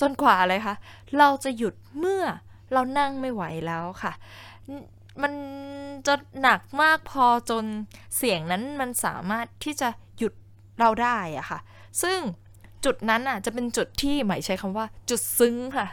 [0.00, 0.74] จนกว่าอะไรคะ
[1.18, 2.24] เราจะหยุดเมื่อ
[2.72, 4.12] เรานั่งไม่ไหวแล้วค่ะ
[5.22, 5.32] มัน
[6.06, 7.64] จะหนักมากพอจน
[8.16, 9.88] เสียงนั้นมันสามารถที่จะ
[10.18, 10.32] หยุด
[10.78, 11.58] เราได้อะค่ะ
[12.02, 12.18] ซึ่ง
[12.84, 15.86] จุดนั้นอะจะเป็นจุดที่หมายใช้คำว่า จุดซึ้งค่ะ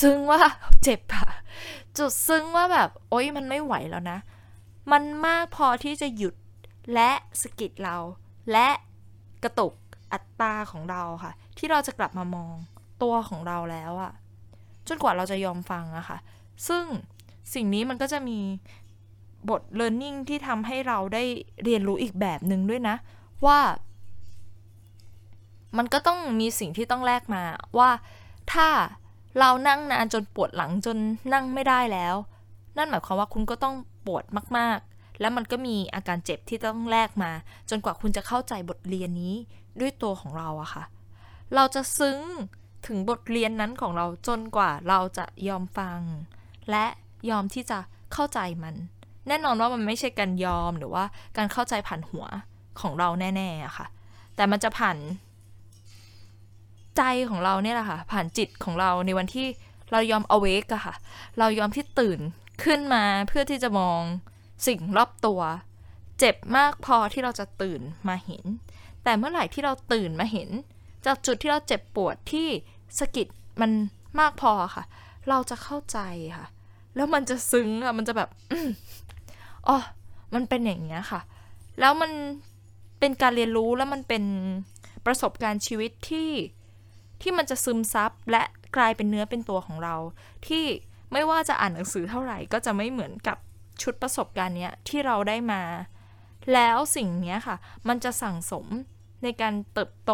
[0.00, 0.40] ซึ้งว่า
[0.82, 1.30] เจ็บค่ะ
[1.98, 4.18] จุดซึ้งว่าแบบ โอ๊ยมันไม่ไหวแล้วนะ
[4.92, 6.34] มันมากพอที่จะหยุด
[6.94, 7.10] และ
[7.42, 7.96] สกิดเรา
[8.52, 8.68] และ
[9.44, 9.74] กระตุก
[10.12, 12.54] อัตตาของเราค่ะ ที่เราจะกลับมามอง
[13.02, 14.12] ตัวของเราแล้วอะ
[14.88, 16.18] จนกว่าเราจะยอมฟังอะค่ะ
[16.68, 16.84] ซึ่ง
[17.54, 18.38] สิ่งนี้มันก็จะมี
[19.50, 21.22] บท learning ที่ทำให้เราได้
[21.64, 22.96] เรียนรู้อีกแบบหนึ่งด้วยนะ
[23.46, 23.58] ว่า
[25.76, 27.42] มันก็ต้องมีสิ่งที่ต้องแลกมา
[27.78, 27.90] ว่า
[28.52, 28.68] ถ้า
[29.38, 30.96] เรานั่งนานจนปวดหลังจน
[31.32, 32.14] นั่งไม่ได้แล้ว
[32.76, 33.74] นั่นหมายความว่าคุณก็ต้อง
[34.06, 34.24] ปวด
[34.58, 34.78] มาก
[35.20, 37.30] แล้วมันก็มีอาการเจ็บที่ต้องแลกมา
[37.70, 39.34] จนกว่าคุณจะเข้าใจบทเรียนนี้
[39.80, 40.84] ด้วยตัวของเราอะค่ะ
[41.54, 42.18] เราจะซึ้ง
[42.86, 46.00] ถึงบทเรียนนั้นของเราจนกว่าเราจะยอมฟัง
[46.70, 46.84] และ
[47.30, 47.78] ยอมที่จะ
[48.12, 48.74] เข้าใจมัน
[49.28, 51.04] แน่นอนว่ามันไม่ใช่การยอมหรือว่า
[51.36, 52.26] การเข้าใจผ่านหัว
[52.80, 53.86] ของเราแน่ๆอะค่ะ
[54.36, 54.98] แต่มันจะผ่าน
[56.96, 59.46] ใจของเราเนี่ยแหละค่ะ ผ่านจิตของเราในวันที่
[59.92, 60.94] เรายอม awake อะค่ะ
[61.38, 62.20] เรายอมที่ตื่น
[62.64, 64.00] ขึ้นมาเพื่อที่จะมอง
[64.66, 65.40] สิ่งรอบตัว
[66.18, 68.44] เจ็บมากพอที่เราจะตื่นมาเห็น
[69.04, 70.50] แต่เมื่อไหร่ที่เราตื่นมาเห็น
[71.06, 72.48] จากจุดที่เราเจ็บปวดที่
[72.98, 73.26] สกิด
[73.60, 73.70] มัน
[74.20, 74.84] มากพอค่ะ
[75.28, 75.98] เราจะเข้าใจ
[76.36, 76.46] ค่ะ
[76.96, 78.30] แล้วมันจะซึ้งอะมันจะแบบ
[79.68, 79.78] อ๋อ
[80.34, 81.20] มันเป็นอย่างเงี้ยค่ะ
[81.80, 82.12] แล้วมัน
[83.00, 84.24] เป็นการเรียนรู้แล้วมันเป็น
[85.06, 86.30] ประสบการณ์ชีวิตที่
[87.22, 88.42] ที่มันจะซึมซับและ
[88.76, 89.96] กลายเป็นเนื้อเป็นตัวของเรา
[90.46, 90.64] ที่
[91.12, 93.38] ไม่ว่าจะอ่านหนังสือเท่าไหร่ก็จะไม่เหมือนกับ
[93.82, 95.62] ชุดประสบการณ์เนี้ยที่เราได้มา
[96.52, 97.56] แล้วสิ่งนี้ค่ะ
[97.88, 98.66] มันจะสั่งสม
[99.22, 100.12] ในการเติบโต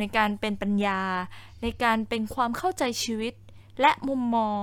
[0.00, 1.00] ในการเป็นปัญญา
[1.62, 3.34] ในการเป็นความเข้าใจชีวิต
[3.80, 4.60] และมุมมอง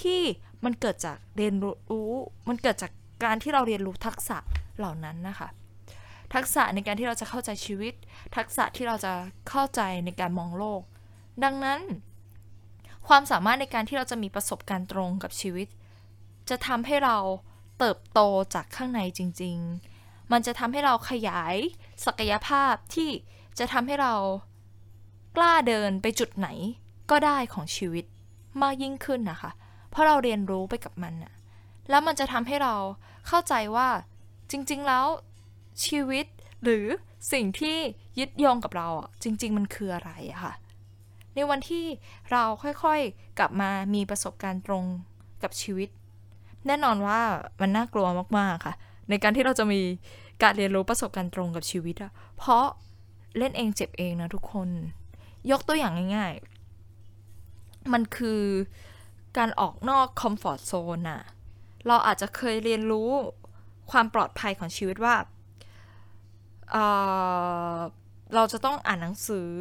[0.00, 0.20] ที่
[0.64, 2.12] มันเกิดจากเรียนรู้
[2.48, 2.92] มันเกิดจาก
[3.24, 4.38] การที่เราเรียนรู้ทักษะ
[4.78, 5.48] เหล่านั้นนะคะ
[6.34, 7.94] ทักษะในการที่เราจะเข้าใจชีวิต
[8.36, 9.12] ทักษะที่เราจะ
[9.48, 10.82] เข้าใจในการมองโลก
[11.44, 11.80] ดังนั้น
[13.08, 15.68] ความสามารถในการที่เราจะมีประสบการณ์ตรงกับชีวิต
[16.48, 17.18] จะทำให้เรา
[17.80, 18.20] เติบโต
[18.54, 19.56] จากข้างในจริง
[19.94, 21.54] ๆ มันจะทำให้เราขยาย
[22.04, 23.10] ศักยภาพที่
[23.58, 24.14] จะทำให้เรา
[25.36, 26.48] กล้าเดินไปจุดไหน
[27.10, 28.04] ก็ได้ของชีวิต
[28.62, 29.50] มากยิ่งขึ้นนะคะ
[29.90, 31.34] เพราะเราเรียนรู้ไปกับมันอะ
[31.90, 32.74] แล้วมันจะทำให้เรา
[33.26, 33.88] เข้าใจว่า
[34.50, 35.06] จริง ๆ แล้ว
[35.86, 36.26] ชีวิต
[36.62, 36.86] หรือ
[37.32, 37.76] สิ่งที่
[38.18, 40.54] ยึดโยงกับเราอะจริง ๆ มันคืออะไรอะค่ะ
[41.34, 41.86] ในวันที่
[42.32, 44.84] เราค่อยๆกลับมามีประสบการณ์ตรง
[45.42, 45.88] กับชีวิต
[46.66, 47.20] แน่นอนว่า
[47.60, 48.06] มันน่ากลัว
[48.38, 48.74] มากๆค่ะ
[49.08, 49.80] ในการที่เราจะมี
[50.42, 52.64] การเรียนรู้ประสบการณ์ตรงกับชีวิตอะเพราะ
[53.38, 54.68] เล่นเองเจ็บเองนะทุกคน
[55.50, 58.42] ยกตัวอย่างง่ายๆ มันคือ
[59.38, 61.22] การออกนอกคอมฟอร์ทโซนอะ
[61.86, 63.08] เราอาจจะเคยเรียนรู้
[63.90, 65.14] ความปลอดภัยของชีวิตว่า
[66.70, 69.52] เเราจะต้องอ่านหนังสือ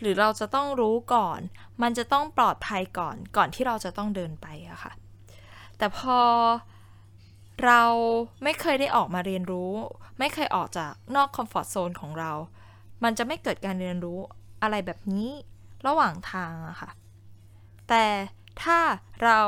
[0.00, 1.40] หรือเราจะต้องรู้ก่อน
[1.82, 4.92] มันจะต้องปลอดภัยก่อนก่อนที่เราจะต้องเดินไปอะค่ะ
[5.78, 6.20] แต่พอ
[7.64, 7.82] เรา
[8.42, 9.72] ไม่เคยได้ออกมาเรียนรู้
[10.18, 12.32] ไม่เคยออกจากนอกคอมฟอร์ทโซนของเรา
[13.04, 14.18] มันจะไม่เกิดการเรียนรู้
[14.62, 15.28] อะไรแบบนี้
[15.86, 16.90] ระหว่างทางอะค่ะ
[17.88, 18.06] แต่
[18.62, 18.78] ถ้า
[19.24, 19.40] เรา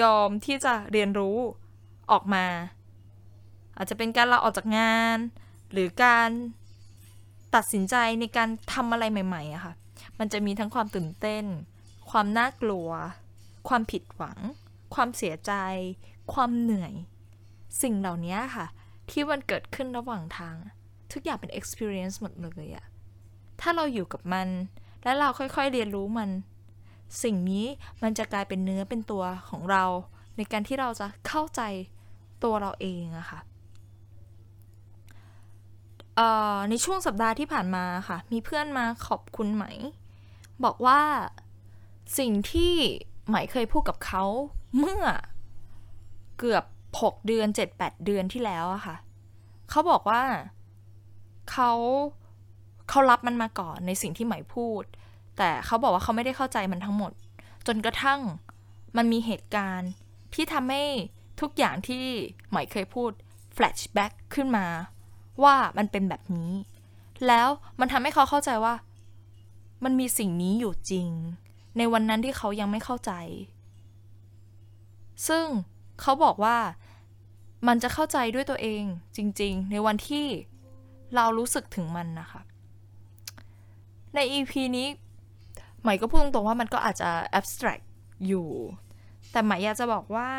[0.00, 1.36] ยอมที่จะเรียนรู้
[2.12, 2.46] ออกมา
[3.76, 5.18] อาจจะเป็นการลาออกจากงาน
[5.72, 6.28] หรือการ
[7.54, 9.74] ตัดสินใจในการทำอะไรใหม่ๆอะค่ะ
[10.18, 11.44] มันจะมีทั้งความตื่นเต้น
[12.10, 12.88] ความน่ากลัว
[13.68, 14.38] ความผิดหวัง
[14.94, 15.52] ความเสียใจ
[16.32, 16.94] ความเหนื่อย
[17.82, 18.66] สิ่งเหล่านี้ค่ะ
[19.10, 20.56] ที่มันเกิดขึ้นระหว่างทาง
[21.12, 22.86] ทุกอย่างเป็น experience หมดเลยอะ
[23.60, 24.48] ถ้าเราอยู่กับมัน
[25.02, 26.30] และเราค่อยๆเรียนรู้มัน
[27.22, 27.66] สิ่งนี้
[28.02, 29.84] มันจะกลายเป็นเนื้อเป็นตัวของเรา
[30.36, 31.60] ในการที่เราจะเข้าใจ
[32.42, 33.40] ตัวเราเองอะค่ะ
[36.70, 39.64] ในช่วงสัปดาห์ที่ผ่านมาค่ะ มีเพื่อนมาขอบคุณไหม
[40.64, 41.00] บอกว่า
[42.18, 42.72] สิ่งที่
[43.26, 44.24] ไหมเคยพูดกับเขา
[44.78, 45.04] เมื่อ
[46.38, 46.64] เกือบ
[47.00, 48.96] 6 เดือน 7-8 เดือนที่แล้วอะค่ะ
[49.70, 50.22] เขาบอกว่า
[51.50, 51.72] เขา
[52.88, 54.84] เขารับมันมาก่อนในสิ่งที่ไหมพูด
[55.38, 57.12] แต่เขาบอกว่าเขาไม่ได้เข้าใจมันทั้งหมด
[57.66, 58.20] จนกระทั่ง
[58.96, 59.90] มันมีเหตุการณ์
[60.34, 60.82] ที่ทำให้
[61.40, 62.04] ทุกอย่างที่
[62.48, 63.10] ไหมเคยพูด
[63.54, 64.66] แฟลชแบ็กขึ้นมา
[65.42, 66.52] ว่ามันเป็นแบบนี้
[67.26, 67.48] แล้ว
[67.80, 68.74] มันทำให้เขาเข้าใจว่า
[69.84, 71.08] มันมีสิ่งนี้อยู่จริง
[71.78, 73.12] ในวันนั้นที่เขายังไม่เข้าใจ
[75.28, 75.44] ซึ่ง
[76.00, 76.56] เขาบอกว่า
[77.68, 78.82] มันจะเข้าใจด้วยตัวเอง
[79.16, 80.26] จริง ๆ ในวันที่
[81.14, 82.40] เรารู้สึกถึงมันนะคะ
[84.14, 84.88] ใน EP นี้
[85.80, 87.84] ใหมายก็พูดตรงๆว่ามันก็อาจจะ abstract
[88.26, 88.48] อยู่
[89.30, 90.30] แต่หมายอยากจะบอกว่า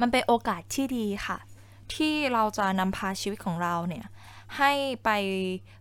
[0.00, 1.38] มันเป็นโอกาสที่ดีค่ะ
[1.94, 4.06] ที่เราจะนำพาชีวิตของเราเนี่ย
[4.56, 4.72] ให้
[5.04, 5.10] ไป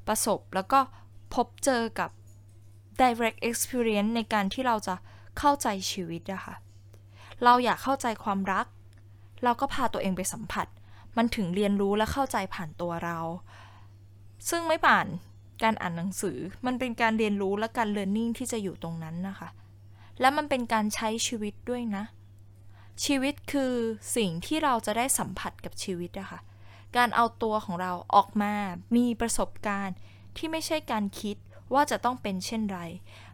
[0.08, 0.80] ประสบแล้วก็
[1.34, 2.10] พบเจอกับ
[3.02, 4.96] direct experience ในการที่เราจะ
[5.38, 6.56] เข้าใจชีวิตอะค่ะ
[7.44, 8.66] เราอยากเข้าใจความรัก
[9.44, 10.68] เราก็พาตัวเองไปสัมผัส
[11.18, 13.20] มันถึงเรียนรู้และเข้าใจผ่านตัวเรา
[14.50, 15.08] ซึ่งไม่ผ่าน
[15.64, 19.50] การอ่านหนังสือ มันเป็นการเรียนรู้และการ learning ที่จะอยู่ตรงนั้นนะคะ
[20.20, 22.04] และมันเป็นการใช้ชีวิตด้วยนะ
[23.06, 23.74] ชีวิตคือ
[24.16, 26.40] สิ่งที่เราจะได้สัมผัสกับชีวิตอะคะ่ะ
[26.98, 28.54] การเอาตัวของเราออกมา
[28.96, 29.96] มีประสบการณ์
[30.38, 31.38] ที่ไม่ใช่การคิด
[31.74, 32.80] ว่าจะต้องเป็นเช่นไร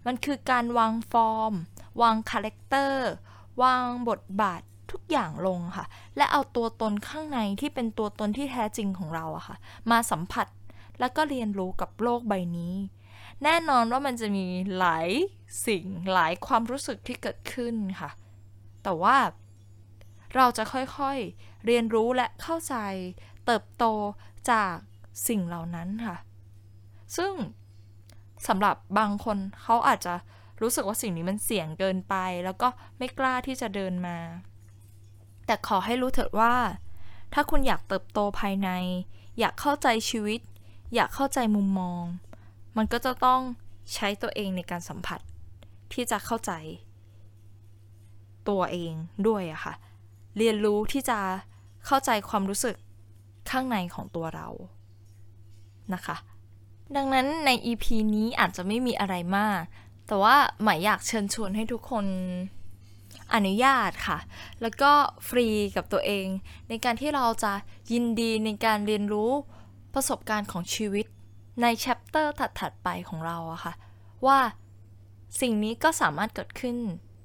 [0.06, 1.54] มันคือการวางฟอร์ม
[2.02, 3.10] วางคาแรคเตอร์
[3.62, 5.86] วางบทบาททุกอย่างลงค่ะ
[6.18, 9.56] และเอาตัวตนข้างในที่เป็นตัวตนที่แท้จริงของเราอะค่ะ
[9.92, 10.48] มาสัมผัส
[11.00, 12.74] แล้วก็เรียนรู้กับโลกใบนี้
[13.44, 14.46] แน่นอนว่ามันจะมี
[14.78, 15.10] หลาย
[15.68, 18.10] สิ่งหลายความรู้สึกที่เกิดขึ้นค่ะ
[18.84, 19.18] แต่ว่า
[20.36, 22.76] เราจะค่อยๆเรียนรู้และเข้าใจ
[23.46, 23.86] เติบโต
[24.52, 24.74] จาก
[25.28, 26.18] สิ่งเหล่านั้นค่ะ
[27.18, 27.34] ซึ่ง
[28.48, 30.14] สำหรับบางคนเขาอาจจะ
[30.62, 32.16] รู้สึกว่าสิ่งนี้มันเสี่ยงเกินไป
[32.46, 32.68] แล้วก็
[32.98, 34.18] ไม่กล้าที่จะเดินมา
[35.46, 36.54] แต่ขอให้รู้เถิดว่า
[37.34, 38.70] ถ้าคุณอยากเติบโตภายใน
[39.40, 40.42] อยากเข้าใจชีวิต
[40.96, 42.04] อยากเข้าใจมุมมอง
[42.78, 43.42] มันก็จะต้อง
[43.94, 45.20] ใช้ตัวเองในการสัมผัส
[45.94, 46.52] ที่จะเข้าใจ
[48.50, 48.94] ตัวเอง
[49.28, 49.74] ด้วยอะค่ะ
[50.38, 51.20] เรียนรู้ที่จะ
[51.86, 52.76] เข้าใจความรู้สึก
[53.50, 54.48] ข้างในของตัวเรา
[55.94, 56.18] นะคะ
[56.96, 59.62] ดังนั้นใน EP นี้อาจจะไม่มีอะไรมาก
[60.08, 62.06] แต่ว่าหมายอยากเชิญชวนให้ทุกคน
[63.34, 64.18] อนุญาตค่ะ
[64.62, 64.92] แล้วก็
[65.28, 66.28] ฟรีกับตัวเอง
[66.70, 67.54] ในการที่เราจะ
[67.92, 69.32] ยินดีในการเรียนรู้
[69.94, 71.06] ประสบการณ์ของชีวิต
[71.62, 73.74] ในแชปเตอร์ถัดๆไปของเราอะค่ะ
[74.28, 74.40] ว่า
[75.42, 76.76] สิ่งนี้ก็สามารถเกิดขึ้น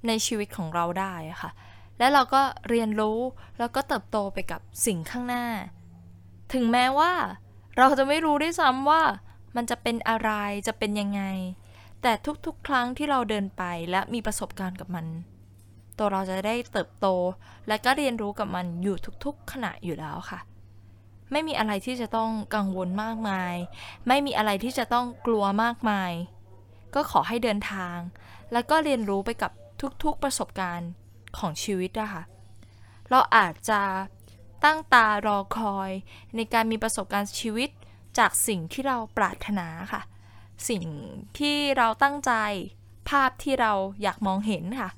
[0.06, 1.50] ในชีวิตของเราได้ค่ะ
[1.98, 3.18] และเราก็เรียนรู้
[3.58, 5.46] แล้วก็เติบโตไปกับสิ่งข้างหน้า
[6.52, 7.12] ถึงแม้ว่า
[7.78, 9.02] เราจะไม่รู้ด้วยซ้ำว่า
[9.56, 10.30] มันจะเป็นอะไร
[10.66, 11.22] จะเป็นยังไง
[12.02, 12.12] แต่
[12.46, 15.06] ทุกๆ ครั้งที่เราเดินไปและมีประสบการณ์กับมัน
[15.98, 17.06] ตัวเราจะได้เติบโต
[17.68, 20.40] และก็เรียนรู้กับมันอยู่ทุกๆ ขณะอยู่แล้วค่ะ
[21.32, 23.54] ไม่มีอะไรที่จะต้องกังวลมากมาย
[24.08, 26.12] ไม่มีอะไรที่จะต้องกลัวมากมาย
[26.94, 27.96] ก็ขอให้เดินทาง
[28.52, 29.52] แล้วก็เรียนรู้ไปกับ
[30.04, 30.90] ทุกๆ ประสบการณ์
[31.38, 32.22] ของชีวิตอะคะ
[33.10, 33.82] เราอาจจะ
[34.64, 35.90] ตั้งตารอคอย
[36.36, 37.70] ในการมีประสบการณ์ชีวิต
[38.18, 40.02] จากสิ่งที่เราปรารถนาค่ะ
[40.68, 40.84] สิ่ง
[41.38, 42.32] ที่เราตั้งใจ
[43.08, 43.72] ภาพที่เรา
[44.02, 44.90] อยากมองเห็นค่ะ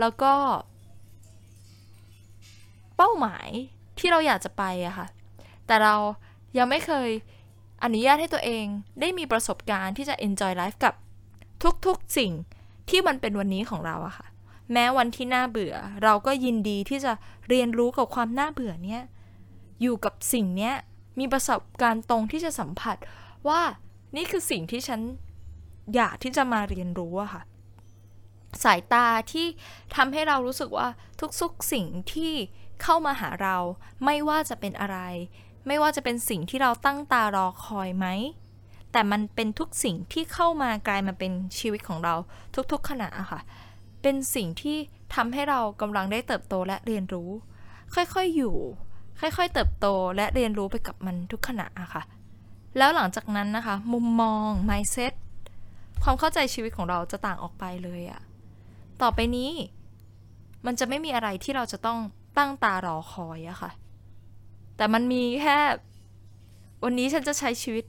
[0.00, 0.34] แล้วก็
[2.96, 3.48] เป้าหมาย
[3.98, 5.06] ที่เราอยากจะไปอะค่ะ
[5.66, 5.94] แต่เรา
[6.58, 7.08] ยังไม่เคย
[7.84, 8.64] อนุญาตให้ตัวเอง
[9.00, 10.94] ได้มีประสบการณ์ที่จะ enjoy life กับ
[11.86, 12.32] ทุกๆสิ่ง
[12.90, 14.26] ที่มันเป็นวันนี้ของเราอะค่ะ
[14.72, 17.12] แม้วันที่น่าเบื่อ เราก็ยินดีที่จะ
[17.48, 19.02] เรียนรู้กับความน่าเบื่อเนี้ย
[19.82, 20.74] อยู่กับสิ่งเนี้ย
[21.18, 22.96] มีประสบการณ์ตรงที่จะสัมผัส
[23.48, 23.60] ว่า
[24.16, 25.00] นี่คือสิ่งที่ฉัน
[25.94, 27.42] อยากที่จะมาเรียนรู้อะค่ะ
[28.64, 29.46] สายตาที่
[29.96, 30.88] ทำให้เรารู้สึกว่า
[31.40, 32.32] ทุกๆสิ่งที่
[32.82, 33.56] เข้ามาหาเรา
[34.04, 34.98] ไม่ว่าจะเป็นอะไร
[35.66, 38.06] ไม่ว่าจะเป็นสิ่งที่เราตั้งตารอคอยไหม
[38.92, 42.14] แต่มันเป็นทุกสิ่งที่เข้ามากลายมาเป็นชีวิตของเรา
[42.72, 43.40] ทุกๆขณะอะค่ะ
[44.02, 44.76] เป็นสิ่งที่
[45.14, 47.30] ทำให้เรากำลังได้เติบโตและเรียนรู้
[47.94, 48.56] ค่อยๆอยู่
[49.20, 52.02] ค่อยๆเติบโตและเรียนรู้ไปกับมันทุกขณะอะค่ะ
[52.76, 55.12] แล้วหลังจากนั้นนะคะ มุมมอง mindset
[56.02, 58.20] ความเข้าใจชีวิตของเราจะต่างออกไปเลยอะ
[59.02, 59.50] ต่อไปนี้
[60.66, 61.98] มันจะไม่มีอะไรที่เราจะต้อง
[62.38, 63.70] ตั้งตารอคอยอะค่ะ
[64.76, 65.58] แต่มันมีแค่
[66.84, 67.84] วันนี้ฉันจะใช้ชีวิต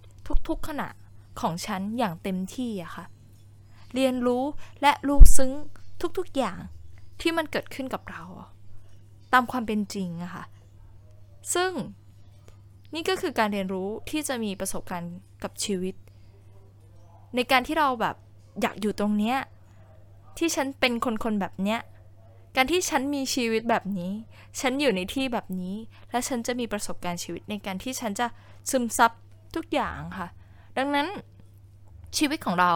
[0.48, 0.90] ทุกๆขณะ
[1.42, 3.06] ของฉันอย่างเต็มที่อะค่ะ
[3.94, 4.44] เรียนรู้
[4.82, 5.52] และรู้ซึ้ง
[6.18, 6.58] ทุกๆอย่าง
[7.22, 8.24] ที่มันเกิดขึ้นกับเรา
[9.34, 10.44] ตามความเป็นจริงอะค่ะ
[11.54, 11.72] ซึ่ง
[12.94, 15.96] นี่ก็คือการเรียนรู้ที่จะมีประสบการณ์กับชีวิต
[17.36, 18.16] ในการที่เราแบบ
[18.62, 19.38] อยากอยู่ตรงเนี้ย
[20.38, 21.80] ที่ฉันเป็นคนคนแบบเนี้ย
[22.56, 24.12] การที่ฉันมีชีวิตแบบนี้
[24.60, 25.76] ฉันอยู่ในที่แบบนี้
[26.10, 28.28] และฉันจะมีประสบการณ์ชีวิตในการที่ฉันจะ
[28.70, 29.12] ซึมซับ
[29.56, 30.28] ทุกอย่างค่ะ
[30.78, 31.08] ดังนั้น
[32.18, 32.74] ชีวิตของเรา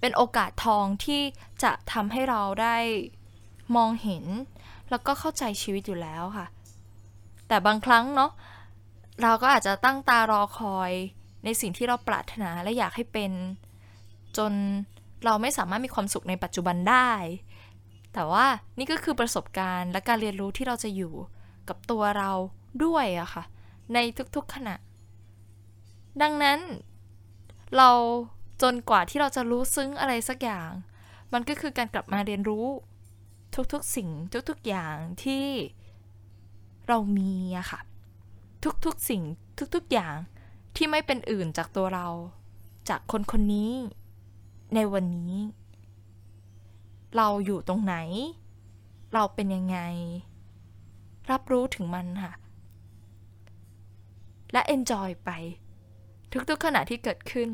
[0.00, 1.20] เป็นโอกาสทองที่
[1.62, 2.76] จะทำให้เราได้
[3.76, 4.24] มองเห็น
[4.90, 6.46] แล้วก็เข้าใจชีวิตอยู่แล้วค่ะ
[7.48, 8.30] แต่บางครั้งเนาะ
[9.22, 10.92] เราก็อาจจะตั้งตารอคอย
[11.44, 13.32] ในสิ่งที่เราปรารถนาและอยากให้เป็น
[14.36, 14.52] จน
[15.24, 17.10] เราไม่สามารถมีความสุขในปัจจุบันได้
[18.14, 18.46] แต่ว่า
[18.78, 21.14] นี่ก็คือประสบการณ์และการเรียนรู้ที่เราจะอยู่
[21.68, 22.30] กับตัวเรา
[22.84, 23.44] ด้วยอะค่ะ
[23.94, 23.98] ใน
[24.34, 24.74] ทุกๆขณะ
[26.22, 26.60] ดังนั้น
[27.76, 27.90] เรา
[28.62, 30.70] จนกว่าที่เราจะรู้ซึ้งอะไรสักอย่าง
[31.32, 32.66] มันก็คือการกลับมาเรียนรู้
[33.72, 34.08] ทุกๆสิ่ง
[34.48, 35.46] ทุกๆอย่างที่
[36.88, 37.80] เรามีอะค่ะ
[38.84, 39.22] ทุกๆสิ่ง
[39.74, 40.16] ทุกๆอย่าง
[40.76, 42.08] ที่ไม่เป็นอื่นจากตัวเรา
[42.88, 43.72] จากคนคนนี้
[44.74, 45.34] ในวันนี้
[47.16, 47.94] เราอยู่ตรงไหน
[49.14, 49.78] เราเป็นยังไง
[51.30, 52.32] รับรู้ถึงมันค่ะ
[54.52, 55.30] และ enjoy ไป
[56.50, 57.50] ทุกๆขณะที่เกิดขึ้น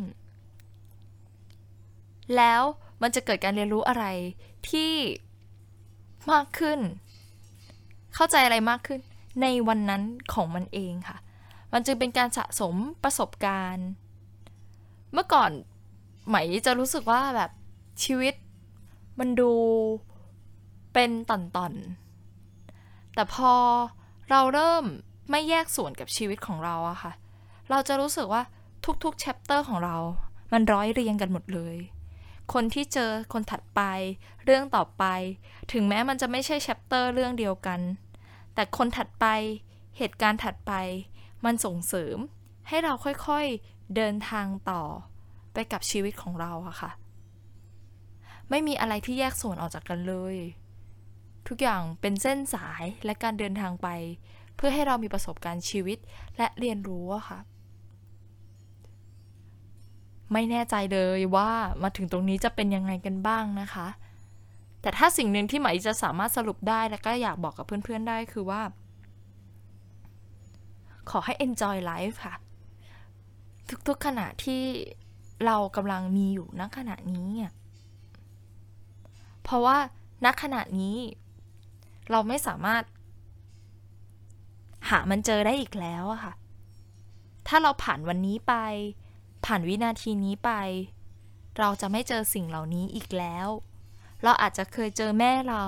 [2.37, 2.63] แล้ว
[3.03, 4.05] มันจะเกิดการเรียนรู้อะไร
[4.71, 4.93] ที่
[6.31, 6.81] มากขึ้น
[8.15, 9.01] เข้าใจอะไรมากขึ้น
[9.43, 11.17] ในวันนั้นของมันเองค่ะ
[11.73, 13.89] มันจึงเป็นการสะสมประสบการณ์
[15.13, 15.51] เมื่อก่อน
[16.27, 17.51] ไหมจะรู้สึกว่าแบบ
[18.05, 18.35] ชีวิต
[19.19, 19.53] มันดู
[20.93, 23.53] เป็นตอนๆ แต่พอ
[24.31, 24.85] เราเริ่ม
[25.31, 27.13] ไม่แยกส่วนกับชีวิตของเราอะค่ะ
[27.71, 28.43] เราจะรู้สึกว่า
[29.05, 29.97] ทุกๆแชปเตอร์ของเรา
[30.53, 31.77] มันร้อยเรียงกันหมดเลย
[32.53, 33.81] คนที่เจอคนถัดไป
[34.45, 35.05] เรื่องต่อไป
[35.73, 37.81] ถึงแม้มันจะไม่ใช่แชปเตอร์เรื่องเดียวกัน
[38.61, 39.27] แต่คนถัดไป
[39.99, 40.73] เหตุการณ์ถัดไป
[41.45, 42.19] มันส่งเสริม
[42.69, 44.83] ให้เราค่อยๆเดินทางต่อ
[45.53, 46.91] ไปกับชีวิตของเราอะค่ะ
[48.51, 50.37] ไม่มีอะไรที่แยกส่วนออกจากกันเลย
[51.49, 53.89] ทุกอย่างเป็นเส้นสายและการเดินทางไป
[54.57, 55.99] เพื่อให้เรามีประสบการณ์ชีวิต
[56.37, 57.39] และเรียนรู้อะค่ะ
[60.33, 61.51] ไม่แน่ใจเลยว่า
[61.83, 63.89] มาถึงตรงนี้จะเป็นยังไงกันบ้างนะคะ
[64.83, 68.63] แต่ถ้าสิ่งหนึ่งที่ไหมจะสามารถสรุปได้และก็อยากบอกกับเพื่อนๆได้คือว่า
[71.11, 72.37] ขอให้ enjoy life ค่ะ
[73.89, 74.63] ทุกๆขณะที่
[75.47, 77.29] เรากำลังมีอยู่ณขณะนี้
[79.43, 79.77] เพราะว่า
[80.25, 80.97] ณขณะนี้
[82.11, 82.83] เราไม่สามารถ
[84.91, 86.35] หามันเจอได้อีกแล้วอะค่ะ
[87.49, 88.55] ถ้าเราผ่านวันนี้ไป
[89.45, 90.51] ผ่านวินาทีนี้ไป
[91.59, 93.49] เราจะไม่เจอสิ่งเหล่านี้อีกแล้ว
[94.23, 95.65] เราอาจจะเคยเจอแม่เรา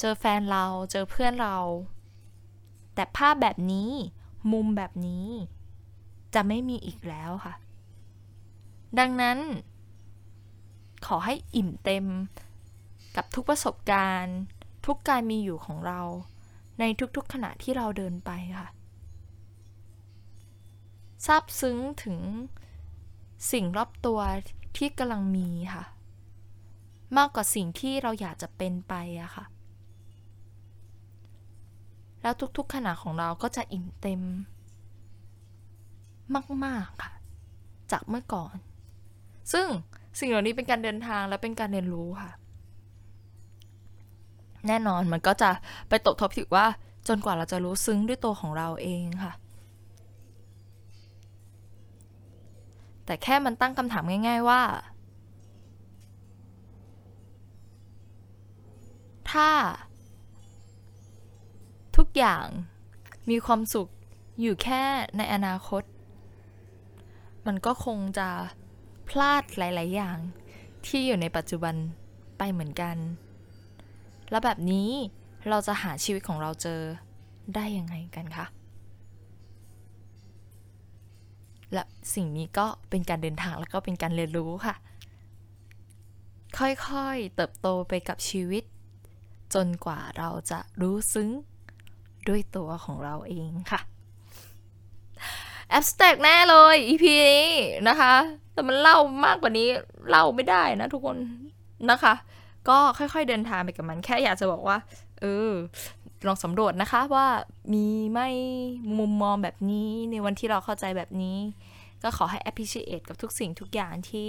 [0.00, 1.58] เจอแฟนเรา เจอเพื่อนเรา
[2.94, 3.90] แต่ภาพแบบนี้
[4.52, 5.26] มุมแบบนี้
[6.34, 7.54] จะไม่มีอีกแล้วค่ะ
[8.98, 9.38] ดังนั้น
[11.06, 12.06] ขอให้อิ่มเต็ม
[13.16, 14.38] กับทุกประสบการณ์
[14.86, 16.00] ทุกการมีอยู่ของเรา
[16.80, 16.84] ใน
[17.16, 18.68] ทุกๆขณะที่เราเดินไปค่ะ
[21.26, 22.18] ซาบซึ้งถึง
[23.52, 24.20] สิ่งรอบตัว
[24.76, 25.84] ที่กำลังมีค่ะ
[27.16, 29.44] มากกว่าสิ่งที่เราอยากจะเป็นไปอะค่ะ
[32.22, 34.22] แล้วทุกๆขณะของเราก็จะอิ่มเต็ม
[36.64, 37.12] มากๆค่ะ
[37.92, 38.54] จากเมื่อก่อน
[39.52, 39.66] ซึ่ง
[40.18, 42.30] สิ่งเหล่านี้เป็นการเดินทางและเป็นการเรียนรู้ค่ะ
[44.68, 45.50] แน่นอนมันก็จะ
[45.88, 46.66] ไปตกทบถึงว่า
[47.08, 49.32] จนกว่าเราจะรู้ซึ้งด้วยตัวของเราเองค่ะ
[53.06, 54.60] แต่แค่มันตั้งคำถามง่าย ๆว่า
[59.34, 59.50] ถ้า
[61.96, 62.46] ทุกอย่าง
[63.30, 63.88] มีความสุข
[64.40, 64.82] อยู่แค่
[65.16, 65.82] ในอนาคต
[67.46, 68.28] มันก็คงจะ
[69.08, 70.18] พลาดหลาย ๆ อย่าง
[70.86, 71.74] ที่อยู่ในปัจจุบัน
[72.38, 72.96] ไปเหมือนกัน
[74.30, 74.90] แล้วแบบนี้
[75.48, 76.80] เราจะหาชีวิตของเราเจอ
[77.54, 78.46] ได้ยังไงกันคะ
[81.72, 84.74] และสิ่งนี้ก็เป็นการเดินทางแล้วก็เป็นการเรียนรู้ค่ะ
[86.58, 88.64] ค่อย ๆ เติบโตไปกับชีวิต
[89.54, 91.30] จนกว่าเราจะรู้ซึ้ง
[92.28, 93.80] ด้วยตัวของเราเองค่ะ
[95.68, 97.48] แอบสแต็กแน่เลย EP นี้
[97.88, 98.14] นะคะ
[98.52, 99.68] แต่มันเล่ามากกว่านี้
[100.08, 101.16] เล่าไม่ได้นะทุกคน
[101.90, 102.14] นะคะ
[102.68, 104.76] ก็ค่อยๆเดินทางไปกับมัน แค่อยากจะบอกว่า
[105.20, 105.50] เออ
[106.26, 107.26] ลองสำรวจนะคะว่า
[107.72, 108.28] มีไม่
[108.98, 111.38] มุมมองแบบนี้ในวันที่เราเข้าใจแบบนี้
[112.02, 114.26] ก็ขอให้ appreciate กับทุกสิ่งทุกอย่างที่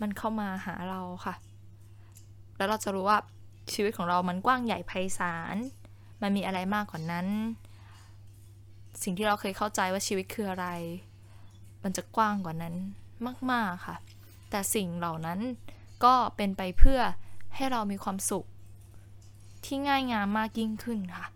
[0.00, 1.34] มันเข้ามาหาเราค่ะ
[2.56, 3.18] แล้วเราจะรู้ว่า
[3.72, 5.56] ชีวิตของเรามันกว้างใหญ่ไพศาล
[6.22, 7.26] มันมีอะไรมากกว่านั้น
[9.02, 10.66] สิ่งที่เราเคยเข้าใจว่าชีวิตคืออะไร
[11.82, 12.74] มันจะกว้างกว่านั้น
[13.50, 13.96] มาก ๆ ค่ะ
[14.50, 15.40] แต่สิ่งเหล่านั้น
[16.04, 17.00] ก็เป็นไปเพื่อ
[17.54, 18.46] ให้เรามีความสุข
[19.64, 21.26] ที่ง่ายงามมากยิ่งขึ้นค่ะ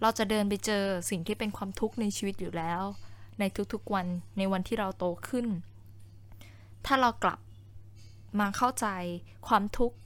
[0.00, 2.82] เราจะเดินไปเจอสิ่งที่เป็นความทุกข์ในชีวิตอยู่แล้ว
[3.38, 4.06] ในทุกๆวัน
[4.38, 5.46] ในวันที่เราโตขึ้น
[6.86, 7.38] ถ้าเรากลับ
[8.40, 8.86] มาเข้าใจ
[9.48, 9.96] ความทุกข์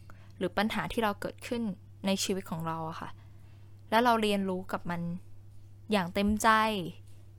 [0.40, 1.62] หรือปัญหาที่เราเกิดขึ้น
[2.06, 3.10] ในชีวิตของเราอะค่ะ
[3.90, 5.02] แล้วเราเรียนรู้กับมัน
[5.92, 6.48] อย่างเต็มใจ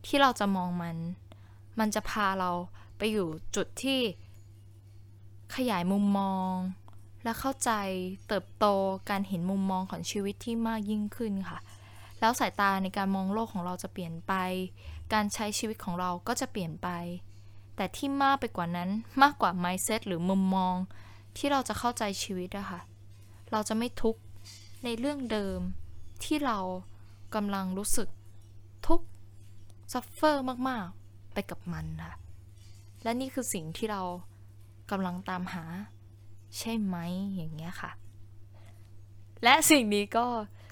[0.05, 0.97] ที่เราจะมองมัน
[1.79, 2.51] มันจะพาเรา
[2.97, 3.99] ไปอยู่จุดที่
[5.55, 6.53] ขยายมุมมอง
[7.23, 7.71] และเข้าใจ
[8.27, 8.65] เติบโต
[9.09, 11.59] การเห็นมุมมองของชีวิตที่มากยิ่งขึ้นค่ะ
[12.19, 14.33] แล้วสายตาในการมองโลกของเราจะเปลี่ยนไป
[15.13, 16.89] การใช้ชีวิตของเราก็จะเปลี่ยนไป
[17.75, 18.89] แต่ที่มากไปกว่านั้น
[19.21, 20.75] มากกว่า mindset หรือมุมมอง
[21.37, 22.79] ที่เราจะเข้าใจชีวิตอะค่ะ
[23.51, 24.21] เราจะไม่ทุกข์
[24.83, 25.59] ในเรื่องเดิม
[26.23, 26.59] ที่เรา
[27.35, 28.07] กำลังรู้สึก
[28.87, 29.05] ทุกข์
[29.93, 32.13] suffer มากๆ ไปกับมันค่ะ
[33.03, 34.01] และนี่คือสิ่งที่เรา
[34.91, 35.65] กำลังตามหา
[36.57, 36.97] ใช่ไหม
[37.35, 37.91] อย่างเงี้ยค่ะ
[39.43, 40.25] และสิ่งนี้ก็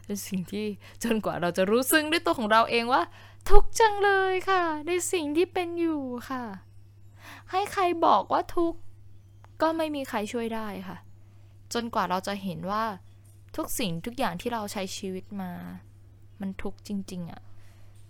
[0.06, 0.66] เป็นสิ่งที่
[1.04, 3.04] จนกว่าเราจะรู้ซึ้งด้วยตัวของเราเองว่า
[3.50, 6.44] ทุกจังเลยค่ะ ในสิ่งที่เป็นอยู่ค่ะ
[7.52, 8.74] ให้ใครบอกว่าทุก
[9.62, 10.98] ก็ไม่มีใครช่วยได้ค่ะ
[11.74, 12.84] จนกว่าเราจะเห็นว่า
[13.56, 15.52] ทุกสิ่งทุกอย่างที่เราใช้ชีวิตมา
[16.40, 17.42] มันทุกจริง ๆอะ่ะ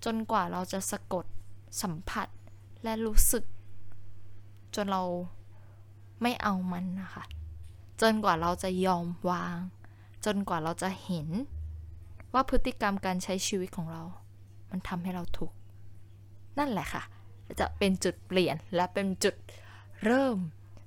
[0.05, 1.25] จนกว่าเราจะสะกด
[1.81, 2.27] สัมผัส
[2.83, 3.43] และรู้สึก
[4.75, 5.03] จนเรา
[6.21, 7.23] ไม่เอามันนะคะ
[8.01, 9.57] จนกว่าเราจะยอมวาง
[10.25, 11.27] จนกว่าเราจะเห็น
[12.33, 14.03] ว่าพฤติกรรมการใช้ชีวิตของเรา
[14.69, 15.55] มันทำให้เราทุกข์
[16.59, 17.03] นั่นแหละค่ะ
[17.59, 19.35] จะเป็นจุดเปลี่ยนและเป็นจุด
[20.05, 20.37] เริ่ม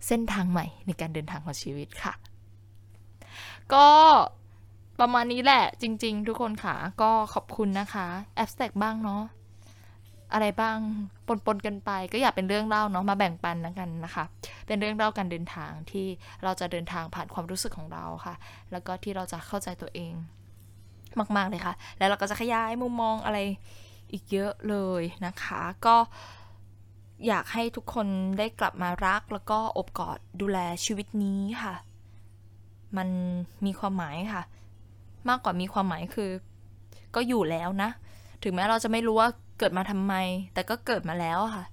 [0.06, 2.12] เส้นทางใหม่ในการเดินทางของชีวิตค่ะ
[3.74, 3.88] ก็
[5.00, 8.06] ประมาณนี้แหละจริง ๆ ทุกคนค่ะ ก็ขอบคุณนะคะ
[8.36, 9.22] แอปสแต็กบ้างเนาะ
[10.32, 10.78] อะไรบ้าง
[11.46, 14.24] ปนๆกันไป ก็อยากเป็นเรื่องเล่าเนาะมาแบ่งปันกันนะคะ
[14.66, 16.06] เป็นเรื่องเล่าการเดินทางที่
[16.44, 18.34] เราจะเดินทางผ่านความรู้สึกของเราค่ะ
[18.72, 20.12] แล้วก็ที่เราจะเข้าใจตัวเอง
[21.36, 23.38] มาก ๆ เลยค่ะ แล้วเราก็จะขยายมุมมองอะไร
[24.12, 25.96] อีกเยอะเลยนะคะ ก็
[27.26, 28.06] อยากให้ทุกคน
[28.38, 31.74] ได้กลับมารัก แล้วก็อบกอดดูแลชีวิตนี้ค่ะ
[32.96, 33.08] มัน
[33.66, 34.42] มีความหมายค่ะ
[35.28, 36.30] มากกว่ามีความหมายคือ
[37.14, 37.90] ก็อยู่แล้วนะ
[38.42, 39.28] ถึงแม้เราจะไม่รู้ว่า
[39.58, 40.14] เกิดมาทำไม
[40.54, 41.66] แต่ก็เกิดมาแล้วค่ะ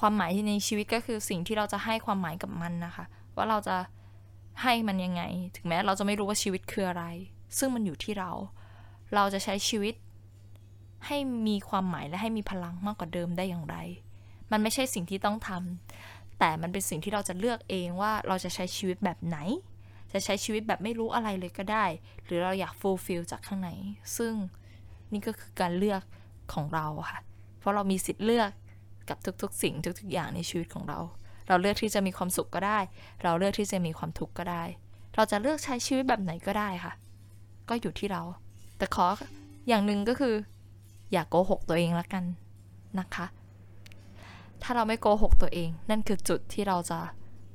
[0.00, 3.04] ความหมายในชีวิตก็คือสิ่งที่เราจะให้ความหมายกับมันนะคะ
[3.36, 3.76] ว่าเราจะ
[4.62, 5.22] ให้มันยังไง
[5.56, 7.04] ถึงแม้เราจะไม่รู้ว่าชีวิตคืออะไร
[7.58, 8.30] ซึ่งมันอยู่ที่เรา
[9.14, 9.94] เราจะใช้ชีวิต
[11.06, 13.76] ให้มีความหมายและให้มีพลังมากกว่าเดิมได้อย่างไร
[14.50, 19.38] มันไม่ใช่สิ่งที่ต้องทำแต่มันเป็นสิ่งที่เราจะเลือกเองว่าเราจะใช้ชีวิตแบบไหน
[20.12, 21.84] จะใช้ชีวิตแบบไม่รู้อะไรเลยก็ได้
[22.24, 23.70] หรือเราอยากฟูลฟิลจากข้างใน
[24.16, 24.34] ซึ่ง
[25.12, 26.02] นี่ก็คือการเลือก
[26.52, 27.20] ของเราค่ะ
[27.58, 28.50] เพราะเรามีสิทธิ์เลือก
[29.08, 30.98] กับทุกๆ สิ่งทุกๆอย่างในชีวิตของเรา
[31.48, 32.78] เราเลือกที่จะมีความสุขก็ได้
[33.22, 34.62] เราเลือกที่จะมีความทุกข์ก็ได้
[35.14, 36.92] เราจะเลือกใช้ชีวิตแบบไหนก็ได้ค่ะ
[37.68, 38.22] ก็อยู่ที่เรา
[38.78, 39.06] แต่ขอ
[39.68, 40.34] อย่างหนึ่งก็คือ
[41.12, 42.24] อย่ากโกหกตัวเองละกัน
[42.98, 43.26] นะคะ
[44.62, 46.98] ถ้าเราไม่โกหกตัวเอง นั่นคือจุดที่เราจะ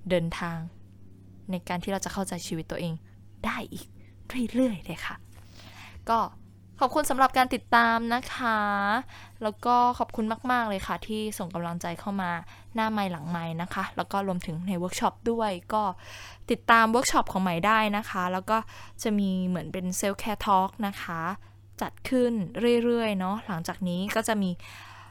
[0.09, 0.57] เดินทาง
[1.51, 2.93] ในการที่เราจะเข้าใจชีวิตตัวเอง
[3.45, 3.87] ได้อีก
[4.51, 5.15] เรื่อยๆเลยค่ะ
[6.09, 6.19] ก็
[6.79, 8.59] ขอบคุณสำหรับการติดตามนะคะ
[9.43, 12.31] แล้วก็ขอบคุณมาก ๆ เลยค่ะ ที่ส่งกำลังใจเข้ามา
[12.75, 15.83] หน้าไมค์หลังไมค์นะคะ แล้วก็รวมถึงในเวิร์กช็อปด้วยก็
[16.51, 18.57] ติดตามเวิร์กช็อปของใหม่ได้นะคะ แล้วก็
[19.03, 21.21] จะมีเหมือนเป็น self-care talk นะคะ
[21.81, 22.33] จัดขึ้น
[22.83, 24.49] เรื่อย ๆ เนาะหลังจากนี้ก็จะมี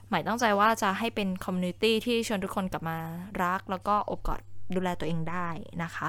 [0.09, 2.99] ใหม่ตั้งใจว่าจะให้เป็น community ที่ชวนทุกคนกลับมา
[3.42, 4.40] รัก แล้วก็โอบกอด
[4.74, 5.48] ดูแลตัวเองได้
[5.83, 6.09] นะคะ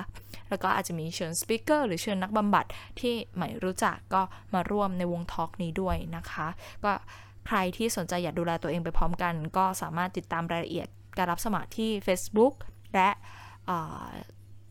[0.49, 2.65] แล้วก็อาจจะมีเชิญ speaker หรือเชิญนักบำบัด
[2.99, 4.21] ที่ใหม่รู้จักก็
[4.53, 6.47] มาร่วมในวง talk นี้ด้วยนะคะ
[6.83, 6.91] ก็
[7.47, 12.53] ใครที่สนใจอยากดูแลตัวเองไปพร้อมกัน ก็สามารถติดตามรายละเอียดการรับสมัครที่ Facebook
[12.93, 13.09] และ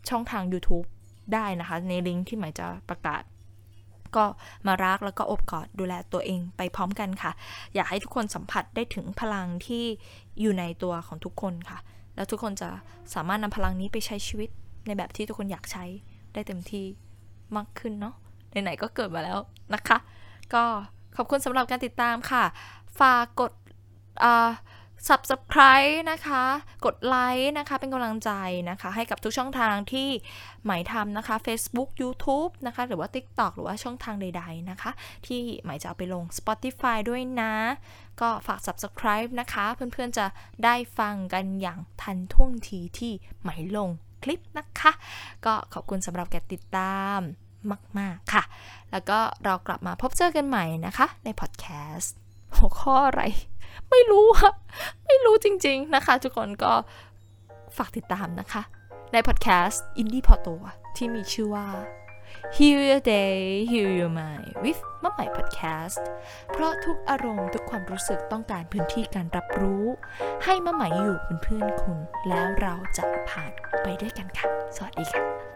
[0.09, 0.87] ช่องทาง YouTube
[1.35, 3.22] ได้นะคะ ในลิงก์ที่ใหม่จะประกาศ
[4.16, 4.25] ก็
[4.66, 7.33] มารักแล้วก็อบกอดดูแลตัวเองไปพร้อมกันค่ะ
[7.75, 9.85] อยากให้ทุกคนสัมผัสได้ถึงพลังที่
[10.40, 11.79] อยู่ในตัวของทุกคนค่ะ
[12.17, 12.71] แล้วทุกคนจะ
[13.15, 14.51] สามารถนำพลังนี้ไปใช้ชีวิต
[14.87, 15.85] ในแบบที่ทุกคนอยากใช้
[16.33, 16.87] ได้เต็มที่
[17.57, 18.15] มากขึ้นเนาะ
[18.51, 19.39] ไหนๆก็เกิดมาแล้ว
[19.75, 19.99] นะคะ
[20.55, 20.63] ก็
[21.17, 22.45] ขอบคุณสำหรับการติดตามค่ะ
[23.01, 23.53] ฝากกด
[24.25, 24.51] อ่า
[25.09, 26.45] subscribe นะคะ
[26.85, 28.31] กดไลค์นะคะ เป็นกำลังใจ
[28.71, 30.09] นะคะ ให้กับทุกช่องทางที่
[30.67, 34.91] หมายทำนะคะ Facebook YouTube นะคะ หรือว่า TikTok หรือว่าช่องทางใด ๆ นะคะ
[35.27, 37.55] ที่หมายจะเอาไปลง Spotify ด้วยนะ
[38.21, 40.27] ก็ฝาก subscribe นะคะ เพื่อนๆจะ
[40.65, 43.12] ได้ฟังกันอย่างทันท่วงทีที่
[43.45, 43.91] หมายลง
[44.25, 44.93] คลิปนะคะ
[45.45, 47.20] ก็ขอบคุณสำหรับการติดตาม
[47.99, 48.43] มาก ๆ ค่ะ
[48.91, 51.66] แล้วก็เรากลับมาพบเจอกันใหม่นะคะในพอดแค
[51.97, 52.16] สต์
[52.59, 53.23] หัวข้ออะไร
[53.91, 54.53] ไม่รู้อะ
[55.07, 56.73] ไม่รู้จริง ๆนะคะ ทุกคนก็
[57.77, 58.63] ฝากติดตามนะคะ
[59.13, 60.55] ในพอดแคสต์ Indie p o t o
[60.97, 61.69] ที่มีชื่อว่า
[62.57, 63.37] Heal Your Day
[63.71, 66.01] Heal Your Mind with มะใหม่ Podcast
[66.53, 69.85] เพราะทุกอารมณ์ทุกความรู้สึกต้องการพื้นที่การรับรู้
[70.45, 71.99] ให้มะใหม่อยู่เป็นเพื่อนคุณ
[72.29, 73.53] แล้วเราจะผ่าน
[73.83, 75.56] ไปด้วยกันค่ะ สวัสดีค่ะ